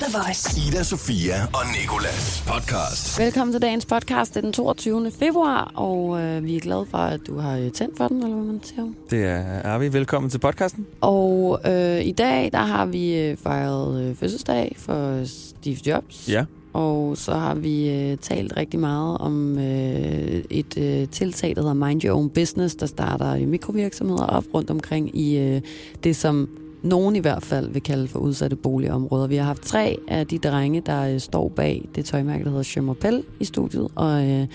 The 0.00 0.18
Voice. 0.18 0.68
Ida, 0.68 0.82
Sofia 0.82 1.34
og 1.44 1.60
Nikolas 1.80 2.44
podcast. 2.46 3.18
Velkommen 3.20 3.52
til 3.52 3.62
dagens 3.62 3.86
podcast. 3.86 4.34
Det 4.34 4.36
er 4.36 4.40
den 4.40 4.52
22. 4.52 5.10
februar, 5.10 5.72
og 5.74 6.20
øh, 6.20 6.44
vi 6.44 6.56
er 6.56 6.60
glade 6.60 6.86
for, 6.90 6.98
at 6.98 7.20
du 7.26 7.38
har 7.38 7.58
øh, 7.58 7.70
tændt 7.70 7.96
for 7.96 8.08
den, 8.08 8.22
eller 8.22 8.36
hvad 8.36 8.44
man 8.46 8.60
siger. 8.64 8.92
Det 9.10 9.24
er, 9.24 9.38
er 9.38 9.78
vi. 9.78 9.92
Velkommen 9.92 10.30
til 10.30 10.38
podcasten. 10.38 10.86
Og 11.00 11.60
øh, 11.66 12.04
i 12.04 12.12
dag, 12.12 12.52
der 12.52 12.58
har 12.58 12.86
vi 12.86 13.18
øh, 13.18 13.36
fejret 13.36 14.02
øh, 14.02 14.16
fødselsdag 14.16 14.76
for 14.78 15.24
Steve 15.24 15.76
Jobs. 15.86 16.28
Ja. 16.28 16.44
Og 16.72 17.16
så 17.16 17.32
har 17.32 17.54
vi 17.54 17.90
øh, 17.90 18.18
talt 18.18 18.56
rigtig 18.56 18.80
meget 18.80 19.18
om 19.18 19.58
øh, 19.58 20.44
et 20.50 20.78
øh, 20.78 21.08
tiltag, 21.08 21.56
der 21.56 21.60
hedder 21.62 21.86
Mind 21.86 22.04
Your 22.04 22.16
Own 22.16 22.30
Business, 22.30 22.74
der 22.74 22.86
starter 22.86 23.46
mikrovirksomheder 23.46 24.26
op 24.26 24.44
rundt 24.54 24.70
omkring 24.70 25.18
i 25.18 25.38
øh, 25.38 25.60
det, 26.04 26.16
som 26.16 26.48
nogen 26.84 27.16
i 27.16 27.18
hvert 27.18 27.42
fald 27.42 27.70
vil 27.70 27.82
kalde 27.82 28.08
for 28.08 28.18
udsatte 28.18 28.56
boligområder. 28.56 29.26
Vi 29.26 29.36
har 29.36 29.44
haft 29.44 29.62
tre 29.62 29.98
af 30.08 30.26
de 30.26 30.38
drenge, 30.38 30.82
der 30.86 31.14
øh, 31.14 31.20
står 31.20 31.48
bag 31.48 31.88
det 31.94 32.04
tøjmærke, 32.04 32.44
der 32.44 32.50
hedder 32.50 32.62
Schömerpel 32.62 33.22
i 33.40 33.44
studiet, 33.44 33.88
og, 33.94 34.30
øh, 34.30 34.46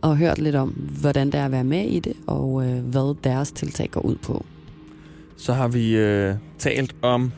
og 0.00 0.16
hørt 0.16 0.38
lidt 0.38 0.54
om, 0.54 0.68
hvordan 1.00 1.26
det 1.26 1.34
er 1.34 1.44
at 1.44 1.52
være 1.52 1.64
med 1.64 1.84
i 1.84 1.98
det, 1.98 2.16
og 2.26 2.66
øh, 2.66 2.78
hvad 2.78 3.14
deres 3.24 3.52
tiltag 3.52 3.90
går 3.90 4.00
ud 4.00 4.16
på. 4.16 4.44
Så 5.36 5.52
har 5.52 5.68
vi 5.68 5.96
øh, 5.96 6.34
talt 6.58 6.94
om 7.02 7.32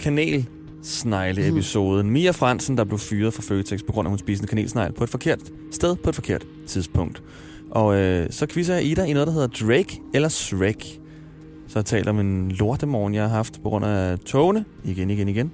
kanelsnegle-episoden. 0.00 2.06
Mm. 2.06 2.12
Mia 2.12 2.30
Fransen, 2.30 2.76
der 2.76 2.84
blev 2.84 2.98
fyret 2.98 3.34
fra 3.34 3.42
Føtex 3.42 3.80
på 3.86 3.92
grund 3.92 4.06
af, 4.06 4.10
at 4.10 4.12
hun 4.12 4.18
spiste 4.18 4.44
en 4.44 4.48
kanelsnegl 4.48 4.92
på 4.92 5.04
et 5.04 5.10
forkert 5.10 5.40
sted 5.70 5.96
på 5.96 6.08
et 6.08 6.14
forkert 6.14 6.46
tidspunkt. 6.66 7.22
Og 7.70 7.96
øh, 7.96 8.26
så 8.30 8.46
quizzer 8.46 8.74
jeg 8.74 8.84
Ida 8.84 9.04
i 9.04 9.12
noget, 9.12 9.26
der 9.26 9.32
hedder 9.32 9.46
Drake 9.46 10.00
eller 10.14 10.28
Shrek. 10.28 11.00
Så 11.76 11.82
taler 11.82 12.10
om 12.10 12.20
en 12.20 12.52
lortemorgen, 12.52 13.14
jeg 13.14 13.22
har 13.22 13.28
haft 13.28 13.62
på 13.62 13.68
grund 13.68 13.84
af 13.84 14.18
togene. 14.18 14.64
Igen, 14.84 15.10
igen, 15.10 15.28
igen. 15.28 15.52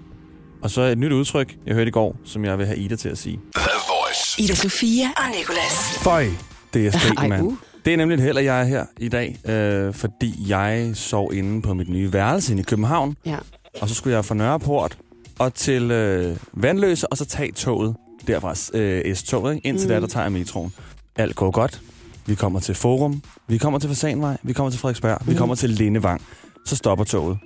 Og 0.62 0.70
så 0.70 0.80
et 0.82 0.98
nyt 0.98 1.12
udtryk, 1.12 1.54
jeg 1.66 1.74
hørte 1.74 1.88
i 1.88 1.90
går, 1.90 2.16
som 2.24 2.44
jeg 2.44 2.58
vil 2.58 2.66
have 2.66 2.78
Ida 2.78 2.96
til 2.96 3.08
at 3.08 3.18
sige. 3.18 3.40
The 3.56 3.64
Voice. 3.88 4.42
Ida 4.42 4.54
Sofia 4.54 5.06
og 5.16 5.22
Nicolas. 5.38 5.98
Føj, 6.02 6.26
det 6.74 6.86
er 6.86 6.90
stik, 6.98 7.28
mand. 7.28 7.42
uh. 7.46 7.54
Det 7.84 7.92
er 7.92 7.96
nemlig 7.96 8.14
et 8.16 8.20
held, 8.22 8.38
at 8.38 8.44
jeg 8.44 8.60
er 8.60 8.64
her 8.64 8.84
i 9.00 9.08
dag, 9.08 9.38
øh, 9.50 9.94
fordi 9.94 10.34
jeg 10.48 10.90
sov 10.94 11.34
inde 11.34 11.62
på 11.62 11.74
mit 11.74 11.88
nye 11.88 12.12
værelse 12.12 12.52
inde 12.52 12.60
i 12.60 12.64
København, 12.64 13.16
Ja. 13.26 13.36
og 13.80 13.88
så 13.88 13.94
skulle 13.94 14.16
jeg 14.16 14.24
fra 14.24 14.34
Nørreport 14.34 14.98
og 15.38 15.54
til 15.54 15.90
øh, 15.90 16.36
Vandløse, 16.52 17.08
og 17.08 17.16
så 17.16 17.24
tage 17.24 17.52
toget 17.52 17.96
derfra, 18.26 18.78
øh, 18.78 19.14
S-toget, 19.16 19.54
ikke? 19.54 19.68
indtil. 19.68 19.86
Mm. 19.86 19.92
der, 19.92 20.00
der 20.00 20.06
tager 20.06 20.24
jeg 20.24 20.32
metroen. 20.32 20.72
Alt 21.16 21.36
går 21.36 21.50
godt. 21.50 21.80
Vi 22.26 22.34
kommer 22.34 22.60
til 22.60 22.74
Forum, 22.74 23.22
vi 23.48 23.58
kommer 23.58 23.78
til 23.78 23.88
Fasanvej, 23.88 24.36
vi 24.42 24.52
kommer 24.52 24.70
til 24.70 24.80
Frederiksberg, 24.80 25.18
mm. 25.20 25.26
vi 25.26 25.32
Mm. 25.32 25.38
kommer 25.38 25.54
til 25.54 25.70
Lindevang. 25.70 26.22
Så 26.66 26.76
stopper 26.76 27.04
toget, 27.04 27.38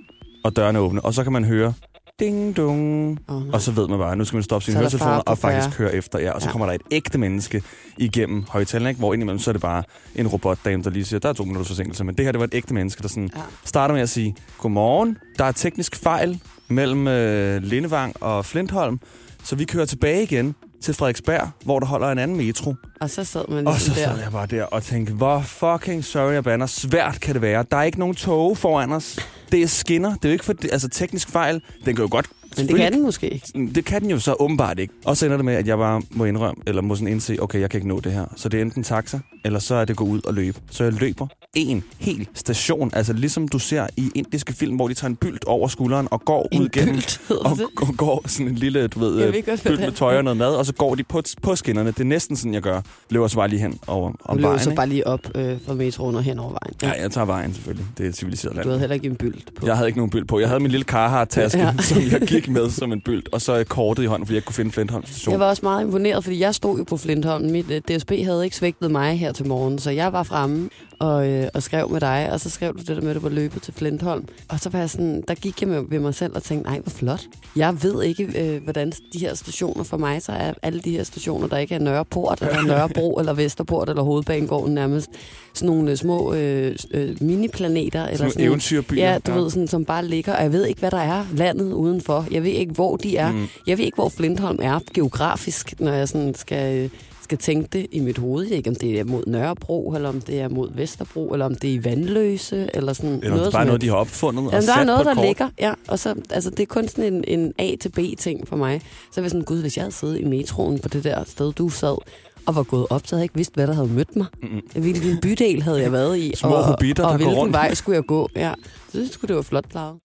og 0.43 0.55
dørene 0.55 0.79
åbner, 0.79 1.01
og 1.01 1.13
så 1.13 1.23
kan 1.23 1.33
man 1.33 1.43
høre 1.43 1.73
ding 2.19 2.57
dong, 2.57 3.19
Oh, 3.27 3.43
og 3.53 3.61
så 3.61 3.71
ved 3.71 3.87
man 3.87 3.99
bare, 3.99 4.11
at 4.11 4.17
nu 4.17 4.25
skal 4.25 4.37
man 4.37 4.43
stoppe 4.43 4.65
sine 4.65 4.75
er 4.77 4.79
høretelefoner 4.79 5.17
og 5.17 5.37
faktisk 5.37 5.77
køre 5.77 5.93
efter 5.95 6.19
jer. 6.19 6.31
Og 6.31 6.41
så 6.41 6.47
Ja. 6.47 6.51
kommer 6.51 6.65
der 6.65 6.73
et 6.73 6.81
ægte 6.91 7.17
menneske 7.17 7.63
igennem 7.97 8.43
højtalerne, 8.49 8.89
ikke? 8.89 8.99
hvor 8.99 9.13
indimellem 9.13 9.39
så 9.39 9.51
er 9.51 9.53
det 9.53 9.61
bare 9.61 9.83
en 10.15 10.27
robotdame, 10.27 10.83
der 10.83 10.89
lige 10.89 11.05
siger, 11.05 11.19
der 11.19 11.29
er 11.29 11.33
to 11.33 11.43
minutters 11.43 11.67
forsinkelse. 11.67 12.03
Men 12.03 12.15
det 12.15 12.25
her, 12.25 12.31
det 12.31 12.39
var 12.39 12.45
et 12.45 12.53
ægte 12.53 12.73
menneske, 12.73 13.01
der 13.01 13.07
sådan 13.07 13.29
Ja. 13.35 13.41
starter 13.65 13.93
med 13.95 14.01
at 14.01 14.09
sige, 14.09 14.35
godmorgen, 14.57 15.17
der 15.37 15.45
er 15.45 15.51
teknisk 15.51 15.95
fejl 15.95 16.39
mellem 16.67 17.07
øh, 17.07 17.63
Lindevang 17.63 18.23
og 18.23 18.45
Flintholm, 18.45 18.99
så 19.43 19.55
vi 19.55 19.65
kører 19.65 19.85
tilbage 19.85 20.23
igen 20.23 20.55
til 20.83 20.93
Frederiksberg, 20.93 21.49
hvor 21.63 21.79
der 21.79 21.87
holder 21.87 22.07
en 22.11 22.17
anden 22.17 22.37
metro. 22.37 22.75
Og 23.01 23.09
så 23.09 23.23
sad 23.23 23.45
man 23.49 23.67
Og 23.67 23.73
ligesom 23.73 23.93
så 23.93 23.99
der. 24.01 24.07
sad 24.07 24.19
jeg 24.21 24.31
bare 24.31 24.45
der 24.47 24.63
og 24.63 24.83
tænkte, 24.83 25.13
hvor 25.13 25.41
fucking 25.41 26.05
sorry 26.05 26.33
jeg 26.33 26.43
bander, 26.43 26.65
svært 26.65 27.19
kan 27.21 27.33
det 27.33 27.41
være. 27.41 27.65
Der 27.71 27.77
er 27.77 27.83
ikke 27.83 27.99
nogen 27.99 28.15
tog 28.15 28.57
foran 28.57 28.91
os. 28.91 29.19
Det 29.51 29.61
er 29.61 29.67
skinner. 29.67 30.09
Det 30.15 30.25
er 30.25 30.29
jo 30.29 30.33
ikke 30.33 30.45
for, 30.45 30.53
altså 30.71 30.89
teknisk 30.89 31.29
fejl. 31.29 31.61
Den 31.85 31.95
kan 31.95 32.03
jo 32.05 32.07
godt 32.11 32.25
Men 32.57 32.67
det 32.67 32.75
kan 32.75 32.93
den 32.93 33.03
måske 33.03 33.29
ikke. 33.29 33.71
det 33.75 33.85
kan 33.85 34.01
den 34.01 34.09
jo 34.09 34.19
så 34.19 34.35
åbenbart 34.39 34.79
ikke. 34.79 34.93
Og 35.05 35.17
så 35.17 35.25
ender 35.25 35.37
det 35.37 35.45
med, 35.45 35.53
at 35.55 35.67
jeg 35.67 35.77
bare 35.77 36.01
må 36.11 36.25
indrømme, 36.25 36.63
eller 36.67 36.81
må 36.81 36.95
sådan 36.95 37.07
indse, 37.07 37.37
okay, 37.41 37.59
jeg 37.59 37.69
kan 37.69 37.77
ikke 37.77 37.87
nå 37.87 37.99
det 37.99 38.11
her. 38.11 38.25
Så 38.35 38.49
det 38.49 38.57
er 38.57 38.61
enten 38.61 38.83
taxa, 38.83 39.19
eller 39.45 39.59
så 39.59 39.75
er 39.75 39.85
det 39.85 39.95
gå 39.95 40.03
ud 40.03 40.21
og 40.25 40.33
løbe. 40.33 40.59
Så 40.71 40.83
jeg 40.83 40.93
løber 40.93 41.27
en 41.57 41.83
hel 41.99 42.27
station. 42.33 42.91
Altså 42.93 43.13
ligesom 43.13 43.47
du 43.47 43.59
ser 43.59 43.87
i 43.97 44.11
indiske 44.15 44.53
film, 44.53 44.75
hvor 44.75 44.87
de 44.87 44.93
tager 44.93 45.09
en 45.09 45.15
bylt 45.15 45.45
over 45.45 45.67
skulderen 45.67 46.07
og 46.11 46.21
går 46.25 46.47
En 46.51 46.61
ud 46.61 46.69
gennem... 46.69 46.95
bylt, 46.95 47.21
Og 47.29 47.57
det. 47.57 47.97
går, 47.97 48.23
sådan 48.27 48.47
en 48.47 48.55
lille, 48.55 48.87
du 48.87 48.99
ved, 48.99 49.21
øh, 49.21 49.33
godt, 49.33 49.45
hvad 49.45 49.57
bylt 49.71 49.79
med 49.79 49.91
tøj 49.91 50.17
og 50.17 50.23
noget 50.23 50.37
mad, 50.37 50.55
og 50.55 50.65
så 50.65 50.73
går 50.73 50.95
de 50.95 51.03
på, 51.03 51.21
på 51.41 51.55
skinnerne. 51.55 51.91
Det 51.91 51.99
er 51.99 52.03
næsten 52.03 52.35
sådan, 52.37 52.53
jeg 52.53 52.61
gør. 52.61 52.81
Løber 53.09 53.27
så 53.27 53.35
bare 53.35 53.47
lige 53.47 53.59
hen 53.61 53.79
over, 53.87 54.09
Du 54.11 54.15
om 54.25 54.37
løber 54.37 54.47
vejen. 54.49 54.63
så 54.63 54.69
ikke? 54.69 54.75
bare 54.75 54.87
lige 54.89 55.07
op 55.07 55.19
øh, 55.35 55.57
fra 55.65 55.73
metroen 55.73 56.15
og 56.15 56.23
hen 56.23 56.39
over 56.39 56.49
vejen. 56.49 56.95
Ja, 56.95 57.01
jeg 57.01 57.11
tager 57.11 57.25
vejen 57.25 57.53
selvfølgelig. 57.53 57.85
Det 57.97 58.05
er 58.05 58.09
et 58.09 58.15
civiliseret 58.17 58.55
land. 58.55 58.63
Du 58.63 58.69
havde 58.69 58.79
heller 58.79 58.93
ikke 58.95 59.07
en 59.07 59.15
bylt 59.15 59.55
på. 59.55 59.65
Jeg 59.67 59.75
havde 59.75 59.87
ikke 59.89 59.99
nogen 59.99 60.09
byld 60.09 60.25
på. 60.25 60.39
Jeg 60.39 60.47
havde 60.47 60.59
min 60.59 60.71
lille 60.71 60.83
Carhartt-taske, 60.85 61.59
Ja. 61.59 61.73
som 61.89 61.97
jeg 62.11 62.21
gik 62.27 62.49
med 62.49 62.69
som 62.69 62.91
en 62.93 63.01
byld, 63.01 63.23
og 63.31 63.41
så 63.41 63.63
kortet 63.67 64.03
i 64.03 64.05
hånden, 64.05 64.25
fordi 64.25 64.35
jeg 64.35 64.45
kunne 64.45 64.53
finde 64.55 64.71
Flintholm 64.71 65.05
station. 65.05 65.31
Jeg 65.31 65.39
var 65.39 65.45
også 65.49 65.61
meget 65.63 65.81
imponeret, 65.83 66.23
fordi 66.23 66.39
jeg 66.39 66.55
stod 66.55 66.77
jo 66.77 66.83
på 66.83 66.97
Flintholm. 66.97 67.51
Mit 67.51 67.71
øh, 67.71 67.81
DSB 67.97 68.11
havde 68.23 68.43
ikke 68.43 68.55
svægtet 68.55 68.91
mig 68.91 69.19
her 69.19 69.31
til 69.31 69.47
morgen, 69.47 69.79
så 69.79 69.91
jeg 69.91 70.13
var 70.13 70.23
fremme 70.23 70.69
og, 70.99 71.27
øh, 71.29 71.47
og 71.53 71.63
skrev 71.63 71.89
med 71.89 72.01
dig, 72.01 72.29
og 72.31 72.39
så 72.39 72.49
skrev 72.49 72.73
du 72.73 72.79
det 72.79 72.87
der 72.87 73.01
med, 73.01 73.09
at 73.09 73.15
du 73.15 73.21
var 73.21 73.29
løbet 73.29 73.61
til 73.61 73.73
Flintholm. 73.73 74.25
Og 74.47 74.59
så 74.59 74.69
var 74.69 74.79
jeg 74.79 74.89
sådan, 74.89 75.23
der 75.27 75.35
gik 75.35 75.61
jeg 75.61 75.69
med, 75.69 75.83
ved 75.89 75.99
mig 75.99 76.15
selv 76.15 76.35
og 76.35 76.43
tænkte, 76.43 76.69
nej, 76.69 76.79
hvor 76.79 76.89
flot. 76.89 77.21
Jeg 77.55 77.83
ved 77.83 78.03
ikke, 78.03 78.55
øh, 78.55 78.63
hvordan 78.63 78.91
de 79.13 79.19
her 79.19 79.33
stationer 79.35 79.83
for 79.83 79.97
mig, 79.97 80.21
så 80.21 80.31
er 80.31 80.53
alle 80.61 80.79
de 80.79 80.91
her 80.91 81.03
stationer, 81.03 81.47
der 81.47 81.57
ikke 81.57 81.75
er 81.75 81.79
Nørreport, 81.79 82.41
eller 82.41 82.61
Nørrebro, 82.71 83.13
eller 83.19 83.33
Vesterport, 83.33 83.89
eller 83.89 84.03
Hovedbanegården 84.03 84.73
nærmest, 84.73 85.09
sådan 85.53 85.67
nogle 85.67 85.91
øh, 85.91 85.97
små 85.97 86.33
øh, 86.33 86.75
øh, 86.91 87.15
miniplaneter. 87.21 88.05
eller 88.07 88.29
Sådan 88.29 88.43
eventyrbyer. 88.47 89.09
Ja, 89.11 89.17
du 89.27 89.31
ja. 89.31 89.37
ved, 89.37 89.49
sådan, 89.49 89.67
som 89.67 89.85
bare 89.85 90.05
ligger, 90.05 90.35
og 90.35 90.43
jeg 90.43 90.51
ved 90.51 90.65
ikke, 90.65 90.79
hvad 90.79 90.91
der 90.91 90.97
er 90.97 91.25
landet 91.33 91.71
udenfor. 91.71 92.25
Jeg 92.31 92.43
ved 92.43 92.51
ikke, 92.51 92.73
hvor 92.73 92.95
de 92.97 93.17
er. 93.17 93.31
Mm. 93.31 93.47
Jeg 93.67 93.77
ved 93.77 93.85
ikke, 93.85 93.95
hvor 93.95 94.09
Flintholm 94.09 94.59
er 94.61 94.79
geografisk, 94.93 95.73
når 95.79 95.93
jeg 95.93 96.07
sådan 96.07 96.35
skal, 96.35 96.89
skal 97.27 97.37
tænke 97.37 97.69
det 97.73 97.87
i 97.91 97.99
mit 97.99 98.17
hoved. 98.17 98.45
Ikke, 98.45 98.69
om 98.69 98.75
det 98.75 98.99
er 98.99 99.03
mod 99.03 99.23
Nørrebro, 99.27 99.93
eller 99.95 100.09
om 100.09 100.21
det 100.21 100.39
er 100.41 100.47
mod 100.49 100.69
Vesterbro, 100.75 101.27
eller 101.33 101.45
om 101.45 101.55
det 101.55 101.69
er 101.69 101.73
i 101.73 101.83
Vandløse, 101.83 102.69
eller 102.73 102.93
sådan 102.93 103.09
Eller 103.09 103.29
noget. 103.29 103.51
bare 103.53 103.61
er 103.61 103.65
som 103.65 103.67
noget, 103.67 103.81
de 103.81 103.87
har 103.87 103.95
opfundet 103.95 104.45
og 104.45 104.51
Jamen, 104.51 104.67
der 104.67 104.73
sat 104.73 104.81
er 104.81 104.85
noget, 104.85 105.05
der 105.05 105.13
kort. 105.13 105.25
ligger, 105.25 105.49
ja. 105.59 105.73
Og 105.87 105.99
så, 105.99 106.15
altså, 106.29 106.49
det 106.49 106.59
er 106.59 106.65
kun 106.65 106.87
sådan 106.87 107.13
en, 107.13 107.23
en 107.39 107.53
A 107.59 107.75
til 107.81 107.89
B-ting 107.89 108.47
for 108.47 108.55
mig. 108.55 108.81
Så 109.11 109.21
er 109.21 109.23
jeg 109.23 109.31
sådan, 109.31 109.45
gud, 109.45 109.61
hvis 109.61 109.77
jeg 109.77 109.83
havde 109.83 109.95
siddet 109.95 110.19
i 110.19 110.23
metroen 110.25 110.79
på 110.79 110.89
det 110.89 111.03
der 111.03 111.23
sted, 111.23 111.53
du 111.53 111.69
sad, 111.69 111.97
og 112.47 112.55
var 112.55 112.63
gået 112.63 112.87
op, 112.89 113.01
så 113.05 113.15
havde 113.15 113.19
jeg 113.21 113.23
ikke 113.25 113.35
vidst, 113.35 113.53
hvad 113.55 113.67
der 113.67 113.73
havde 113.73 113.87
mødt 113.87 114.15
mig. 114.15 114.25
Mm-mm. 114.43 114.81
Hvilken 114.81 115.17
bydel 115.21 115.63
havde 115.63 115.81
jeg 115.81 115.91
været 115.91 116.17
i, 116.17 116.33
Små 116.37 116.49
og, 116.49 116.63
hobitter, 116.65 117.03
og 117.03 117.07
der 117.11 117.17
går 117.17 117.17
hvilken 117.17 117.37
rundt. 117.37 117.53
vej 117.53 117.73
skulle 117.73 117.95
jeg 117.95 118.05
gå. 118.05 118.29
Ja. 118.35 118.53
Så 118.85 118.91
synes 118.91 119.17
jeg, 119.21 119.27
det 119.27 119.35
var 119.35 119.41
flot 119.41 119.69
klaret. 119.69 119.95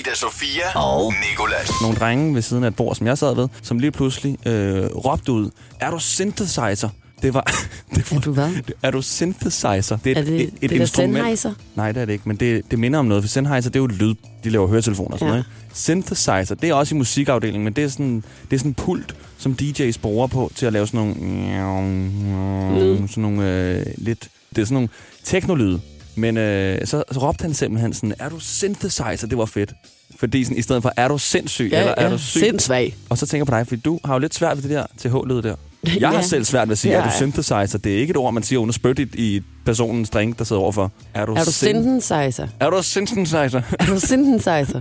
Ida, 0.00 0.14
Sofia 0.14 0.78
og 0.78 1.12
Nikolas. 1.30 1.70
Nogle 1.82 1.96
drenge 1.96 2.34
ved 2.34 2.42
siden 2.42 2.64
af 2.64 2.68
et 2.68 2.76
bord, 2.76 2.94
som 2.96 3.06
jeg 3.06 3.18
sad 3.18 3.34
ved, 3.34 3.48
som 3.62 3.78
lige 3.78 3.90
pludselig 3.90 4.48
øh, 4.48 4.84
råbte 4.86 5.32
ud, 5.32 5.50
er 5.80 5.90
du 5.90 5.98
synthesizer? 5.98 6.88
Det 7.22 7.34
var... 7.34 7.42
det 7.94 8.10
var 8.10 8.16
Er 8.16 8.20
du 8.20 8.32
hvad? 8.32 8.50
er 8.82 8.90
du 8.90 9.02
synthesizer? 9.02 9.98
Det 10.04 10.18
Er 10.18 10.22
det, 10.24 10.40
et, 10.40 10.50
et 10.62 10.70
det 10.70 10.80
instrument. 10.80 11.16
Sennheiser? 11.16 11.52
Nej, 11.74 11.92
det 11.92 12.00
er 12.00 12.04
det 12.06 12.12
ikke, 12.12 12.28
men 12.28 12.36
det, 12.36 12.62
det 12.70 12.78
minder 12.78 12.98
om 12.98 13.04
noget. 13.06 13.24
For 13.24 13.28
Sennheiser, 13.28 13.70
det 13.70 13.76
er 13.78 13.80
jo 13.82 13.86
lyd. 13.86 14.14
De 14.44 14.50
laver 14.50 14.66
høretelefoner 14.66 15.12
og 15.12 15.18
sådan 15.18 15.28
Ja. 15.28 15.32
noget. 15.32 15.46
Synthesizer, 15.74 16.54
det 16.54 16.70
er 16.70 16.74
også 16.74 16.94
i 16.94 16.98
musikafdelingen, 16.98 17.64
men 17.64 17.72
det 17.72 17.84
er 17.84 17.88
sådan, 17.88 18.24
det 18.50 18.56
er 18.56 18.58
sådan 18.58 18.70
en 18.70 18.74
pult, 18.74 19.14
som 19.38 19.56
DJ's 19.62 19.98
bruger 20.02 20.26
på 20.26 20.52
til 20.54 20.66
at 20.66 20.72
lave 20.72 20.86
sådan 20.86 21.14
nogle... 21.14 22.80
Lyd. 22.80 23.08
Sådan 23.08 23.22
nogle 23.22 23.50
øh, 23.50 23.86
lidt... 23.96 24.28
Det 24.56 24.62
er 24.62 24.64
sådan 24.66 24.74
nogle 24.74 24.88
teknolyde. 25.24 25.80
Men 26.14 26.36
øh, 26.36 26.86
så, 26.86 27.04
så 27.12 27.20
råbte 27.20 27.42
han 27.42 27.54
simpelthen 27.54 27.92
sådan, 27.94 28.14
er 28.18 28.28
du 28.28 28.38
synthesizer? 28.40 29.26
Det 29.30 29.38
var 29.38 29.44
fedt. 29.44 29.72
Fordi 30.18 30.44
sådan, 30.44 30.58
i 30.58 30.62
stedet 30.62 30.82
for, 30.82 30.92
er 30.96 31.08
du 31.08 31.18
sindssyg, 31.18 31.68
Ja, 31.72 31.80
eller 31.80 31.94
er 31.96 32.04
ja. 32.04 32.10
du 32.12 32.18
syg? 32.18 32.40
Sindsvag. 32.40 32.96
Og 33.08 33.18
så 33.18 33.26
tænker 33.26 33.40
jeg 33.40 33.46
på 33.46 33.58
dig, 33.58 33.66
fordi 33.66 33.80
du 33.80 33.98
har 34.04 34.14
jo 34.14 34.18
lidt 34.18 34.34
svært 34.34 34.56
ved 34.56 34.62
det 34.62 34.70
der 34.70 34.86
TH-lyd 34.98 35.42
der. 35.42 35.54
Jeg 35.86 35.96
Ja. 36.00 36.10
har 36.10 36.22
selv 36.22 36.44
svært 36.44 36.68
ved 36.68 36.72
at 36.72 36.78
sige, 36.78 36.92
Ja, 36.92 36.98
er 36.98 37.02
du 37.02 37.08
ja. 37.08 37.16
synthesizer? 37.16 37.78
Det 37.84 37.94
er 37.94 37.98
ikke 38.00 38.10
et 38.10 38.16
ord, 38.16 38.34
man 38.34 38.42
siger 38.42 38.66
at 38.68 38.74
spytte 38.74 39.08
i, 39.14 39.42
personens 39.64 40.10
drink, 40.10 40.38
der 40.38 40.44
sidder 40.44 40.62
overfor. 40.62 40.92
Er 41.14 41.26
du, 41.26 41.32
Er 41.34 41.44
du 41.44 41.52
synthesizer? 41.52 42.46
Er 42.60 42.70
du 42.70 42.82
synthesizer? 42.82 43.60
Er 43.80 43.86
du 43.86 44.00
synthesizer? 44.00 44.80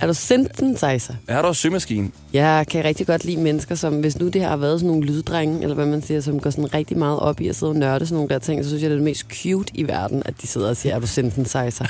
Er 0.00 0.06
du 0.06 0.14
synthesizer? 0.14 1.14
er 1.28 1.42
du 1.42 1.54
symaskine? 1.54 2.10
Jeg 2.32 2.66
kan 2.70 2.84
rigtig 2.84 3.06
godt 3.06 3.24
lide 3.24 3.36
mennesker, 3.36 3.74
som 3.74 3.94
hvis 4.00 4.18
nu 4.18 4.28
det 4.28 4.42
har 4.44 4.56
været 4.56 4.80
sådan 4.80 4.88
nogle 4.88 5.06
lyddrenge, 5.06 5.62
eller 5.62 5.74
hvad 5.74 5.86
man 5.86 6.02
siger, 6.02 6.20
som 6.20 6.40
går 6.40 6.50
sådan 6.50 6.74
rigtig 6.74 6.98
meget 6.98 7.18
op 7.20 7.40
i 7.40 7.48
at 7.48 7.56
sidde 7.56 7.70
og 7.72 7.76
nørde 7.76 8.06
sådan 8.06 8.14
nogle 8.14 8.28
der 8.28 8.38
ting, 8.38 8.64
så 8.64 8.68
synes 8.70 8.82
jeg, 8.82 8.90
det 8.90 8.94
er 8.94 8.98
det 8.98 9.04
mest 9.04 9.26
cute 9.42 9.72
i 9.76 9.82
verden, 9.88 10.22
at 10.24 10.34
de 10.42 10.46
sidder 10.46 10.68
og 10.68 10.76
siger, 10.76 10.94
er 10.94 10.98
du 11.00 11.06
synthesizer? 11.06 11.84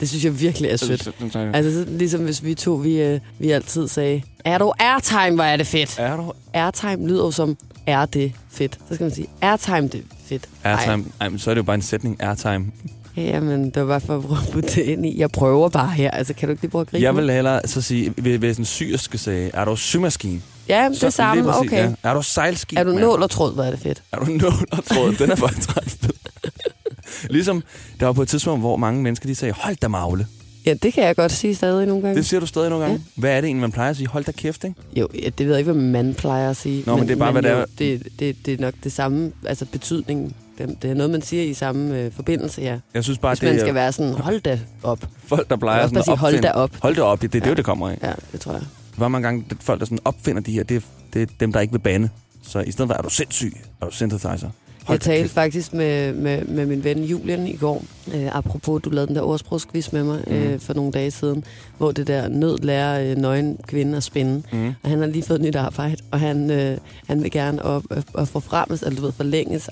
Det 0.00 0.08
synes 0.08 0.24
jeg 0.24 0.40
virkelig 0.40 0.70
er 0.70 0.76
sødt. 0.76 1.08
Altså 1.54 1.72
så- 1.72 1.84
ligesom 1.90 2.20
hvis 2.20 2.44
vi 2.44 2.54
to, 2.54 2.72
vi, 2.74 3.00
øh, 3.02 3.20
vi 3.38 3.50
altid 3.50 3.88
sagde, 3.88 4.22
er 4.44 4.58
du 4.58 4.72
airtime, 4.78 5.34
hvor 5.34 5.44
er 5.44 5.56
det 5.56 5.66
fedt. 5.66 5.96
Er 5.98 6.16
du 6.16 6.32
Airtime 6.54 7.08
lyder 7.08 7.24
jo 7.24 7.30
som, 7.30 7.56
er 7.86 8.06
det 8.06 8.32
fedt. 8.52 8.78
Så 8.88 8.94
skal 8.94 9.04
man 9.04 9.14
sige, 9.14 9.26
airtime, 9.42 9.80
det 9.88 9.94
er 9.94 9.98
fedt. 10.28 10.48
airtime? 10.64 11.04
Ej, 11.20 11.28
men 11.28 11.38
så 11.38 11.50
er 11.50 11.54
det 11.54 11.58
jo 11.58 11.64
bare 11.64 11.74
en 11.74 11.82
sætning, 11.82 12.16
airtime. 12.22 12.66
Ej, 13.16 13.22
Jamen, 13.24 13.64
det 13.70 13.76
var 13.82 13.86
bare 13.88 14.00
for 14.00 14.16
at 14.16 14.22
prøve 14.24 14.38
at 14.46 14.52
putte 14.52 14.68
det 14.68 14.82
ind 14.82 15.06
i. 15.06 15.18
Jeg 15.20 15.30
prøver 15.30 15.68
bare 15.68 15.88
her. 15.90 16.10
Altså, 16.10 16.34
kan 16.34 16.48
du 16.48 16.50
ikke 16.50 16.62
lige 16.62 16.70
prøve 16.70 16.80
at 16.82 16.88
gribe 16.90 17.02
Jeg 17.04 17.16
vil 17.16 17.30
hellere 17.30 17.60
så 17.64 17.80
sige, 17.82 18.10
hvis- 18.10 18.56
en 18.58 18.64
syerske 18.64 19.18
sagde, 19.18 19.50
er 19.54 19.64
du 19.64 19.76
symaskine? 19.76 20.40
Ja, 20.68 20.88
det 21.00 21.12
samme. 21.12 21.42
præcis, 21.44 21.68
Okay. 21.72 21.82
Ja. 21.88 21.92
Er 22.10 22.14
du 22.14 22.22
sejlskib? 22.22 22.78
Er 22.78 22.84
du 22.84 22.92
nål 22.92 23.22
og 23.22 23.30
tråd, 23.30 23.54
hvor 23.54 23.62
er 23.62 23.70
det 23.70 23.80
fedt. 23.80 24.02
Er 24.12 24.18
du 24.18 24.24
nål 24.24 24.52
og 24.72 24.84
tråd? 24.84 25.12
Den 25.18 25.30
er 25.30 25.36
faktisk 25.36 25.76
ret 25.76 25.84
fed. 25.90 26.10
Ligesom, 27.30 27.62
der 28.00 28.06
var 28.06 28.12
på 28.12 28.22
et 28.22 28.28
tidspunkt, 28.28 28.60
hvor 28.62 28.76
mange 28.76 29.02
mennesker 29.02 29.26
de 29.26 29.34
sagde, 29.34 29.54
hold 29.56 29.76
da 29.76 29.88
magle. 29.88 30.26
Ja, 30.66 30.74
det 30.74 30.92
kan 30.92 31.04
jeg 31.04 31.16
godt 31.16 31.32
sige 31.32 31.54
stadig 31.54 31.86
nogle 31.86 32.02
gange. 32.02 32.16
Det 32.16 32.26
siger 32.26 32.40
du 32.40 32.46
stadig 32.46 32.70
nogle 32.70 32.84
gange. 32.84 33.00
Ja. 33.16 33.20
Hvad 33.20 33.30
er 33.30 33.40
det 33.40 33.48
egentlig, 33.48 33.60
man 33.60 33.72
plejer 33.72 33.90
at 33.90 33.96
sige? 33.96 34.08
Hold 34.08 34.24
da 34.24 34.32
kæft, 34.32 34.64
ikke? 34.64 34.76
Jo, 34.96 35.08
ja, 35.22 35.28
det 35.38 35.46
ved 35.46 35.54
jeg 35.54 35.58
ikke, 35.58 35.72
hvad 35.72 35.82
man 35.82 36.14
plejer 36.14 36.50
at 36.50 36.56
sige. 36.56 36.82
Nå, 36.86 36.96
men 36.96 37.08
det 37.08 37.14
er 37.14 37.18
bare, 37.18 37.32
hvad 37.32 37.42
det 37.42 37.50
er. 37.50 37.64
Det, 37.78 38.02
det, 38.18 38.46
det 38.46 38.54
er 38.54 38.58
nok 38.60 38.74
det 38.84 38.92
samme, 38.92 39.32
altså 39.46 39.64
betydningen. 39.66 40.32
Det, 40.58 40.76
det 40.82 40.90
er 40.90 40.94
noget, 40.94 41.10
man 41.10 41.22
siger 41.22 41.42
i 41.42 41.54
samme 41.54 41.98
øh, 42.00 42.12
forbindelse, 42.12 42.62
ja. 42.62 42.78
Jeg 42.94 43.04
synes 43.04 43.18
bare, 43.18 43.30
Hvis 43.32 43.38
det 43.40 43.46
man 43.48 43.56
er 43.56 43.60
skal 43.60 43.74
være 43.74 43.92
sådan, 43.92 44.12
hold 44.12 44.40
da 44.40 44.60
op. 44.82 45.08
folk, 45.26 45.50
der 45.50 45.56
plejer 45.56 45.82
sådan 45.86 45.94
bare 45.94 46.04
sige, 46.04 46.16
hold 46.16 46.40
da 46.40 46.50
op. 46.50 46.70
Hold 46.82 46.94
da 46.96 47.02
op, 47.02 47.22
det, 47.22 47.32
det 47.32 47.40
er 47.40 47.44
ja. 47.44 47.50
det, 47.50 47.56
det 47.56 47.64
kommer 47.64 47.88
af. 47.88 47.98
Ja, 48.02 48.12
det 48.32 48.40
tror 48.40 48.52
jeg. 48.52 48.62
Hvor 48.96 49.08
mange 49.08 49.22
gange 49.26 49.44
det- 49.50 49.56
folk, 49.60 49.80
der 49.80 49.86
sådan 49.86 49.98
opfinder 50.04 50.42
de 50.42 50.52
her, 50.52 50.62
det 50.62 50.76
er, 50.76 50.80
det 51.14 51.22
er 51.22 51.26
dem, 51.40 51.52
der 51.52 51.60
ikke 51.60 51.72
vil 51.72 51.78
bande. 51.78 52.08
Så 52.42 52.60
i 52.60 52.72
stedet 52.72 52.88
for, 52.88 52.94
er 52.94 53.02
du 53.02 53.10
sindssyg, 53.10 53.52
er 53.82 53.86
du 53.86 53.92
synthesizer. 53.92 54.50
Jeg 54.88 55.00
da 55.00 55.04
talte 55.04 55.28
faktisk 55.28 55.72
med, 55.74 56.12
med, 56.12 56.44
med 56.44 56.66
min 56.66 56.84
ven 56.84 57.04
Julian 57.04 57.46
i 57.46 57.56
går, 57.56 57.84
øh, 58.14 58.36
apropos, 58.36 58.82
du 58.82 58.90
lavede 58.90 59.06
den 59.08 59.16
der 59.16 59.22
ordsprogsquiz 59.22 59.92
med 59.92 60.04
mig 60.04 60.20
Mhm. 60.26 60.34
øh, 60.36 60.60
for 60.60 60.74
nogle 60.74 60.92
dage 60.92 61.10
siden, 61.10 61.44
hvor 61.78 61.92
det 61.92 62.06
der 62.06 62.28
nød 62.28 62.58
lærer 62.58 63.10
øh, 63.10 63.16
nøgen 63.16 63.58
kvinde 63.66 63.96
at 63.96 64.02
spænde. 64.02 64.42
Mm. 64.52 64.66
Og 64.82 64.90
han 64.90 64.98
har 64.98 65.06
lige 65.06 65.22
fået 65.22 65.38
et 65.38 65.44
nyt 65.44 65.56
arbejde, 65.56 65.96
og 66.10 66.20
han, 66.20 66.50
øh, 66.50 66.76
han 67.06 67.22
vil 67.22 67.30
gerne 67.30 67.64
op, 67.64 67.82
op, 67.90 68.04
op 68.14 68.28
forfremmes, 68.28 68.82
eller 68.82 68.96
du 68.96 69.02
ved, 69.04 69.12
forlænges 69.12 69.68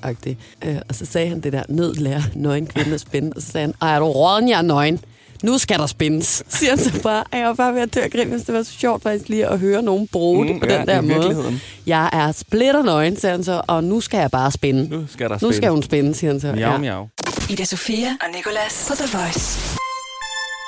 øh, 0.67 0.77
Og 0.89 0.95
så 0.95 1.07
sagde 1.07 1.29
han 1.29 1.41
det 1.41 1.53
der, 1.53 1.63
nød 1.69 1.95
lærer 1.95 2.23
nøgen 2.35 2.67
kvinde 2.67 2.95
at 2.95 3.01
spænde. 3.01 3.33
Og 3.37 3.43
så 3.43 3.49
sagde 3.51 3.67
han, 3.67 3.75
ej, 3.83 3.95
er 3.95 3.99
du 3.99 4.05
råden, 4.07 4.49
jeg 4.49 4.59
er 4.59 4.63
nøgen? 4.63 4.99
Nu 5.43 5.59
skal 5.59 5.79
der 5.79 5.87
spændes, 5.87 6.43
siger 6.49 6.71
han 6.71 6.79
så 6.79 7.03
bare. 7.03 7.25
Jeg 7.33 7.47
var 7.47 7.55
bare 7.55 7.75
ved 7.75 7.81
at 7.83 7.95
dø 7.95 8.01
grin, 8.13 8.29
hvis 8.29 8.43
det 8.43 8.55
var 8.55 8.63
så 8.63 8.73
sjovt 8.73 9.03
faktisk 9.03 9.29
lige 9.29 9.47
at 9.47 9.59
høre 9.59 9.83
nogen 9.83 10.09
bruge 10.09 10.47
det 10.49 10.61
på 10.61 10.67
den 10.67 10.87
der 10.87 11.01
Mm, 11.01 11.11
i 11.11 11.15
måde. 11.15 11.61
Jeg 11.87 12.11
er 12.13 12.33
splitter 12.33 12.83
nøgen, 12.83 13.17
siger 13.21 13.33
han 13.33 13.45
så, 13.45 13.63
og 13.69 13.85
nu 13.85 14.01
skal 14.01 14.19
jeg 14.19 14.31
bare 14.31 14.51
spænde. 14.53 14.89
Nu 14.89 15.05
skal 15.13 15.27
der 15.29 15.35
Nu 15.35 15.39
spille. 15.39 15.55
skal 15.55 15.71
hun 15.71 15.83
spænde, 15.83 16.15
siger 16.15 16.31
han 16.31 16.41
så. 16.41 16.53
Miau, 16.53 16.79
miau. 16.79 17.09
Ida 17.51 17.65
Sofia 17.65 18.09
og 18.21 18.27
Nicolas 18.37 18.85
på 18.89 18.95
The 18.97 19.19
Voice. 19.19 19.59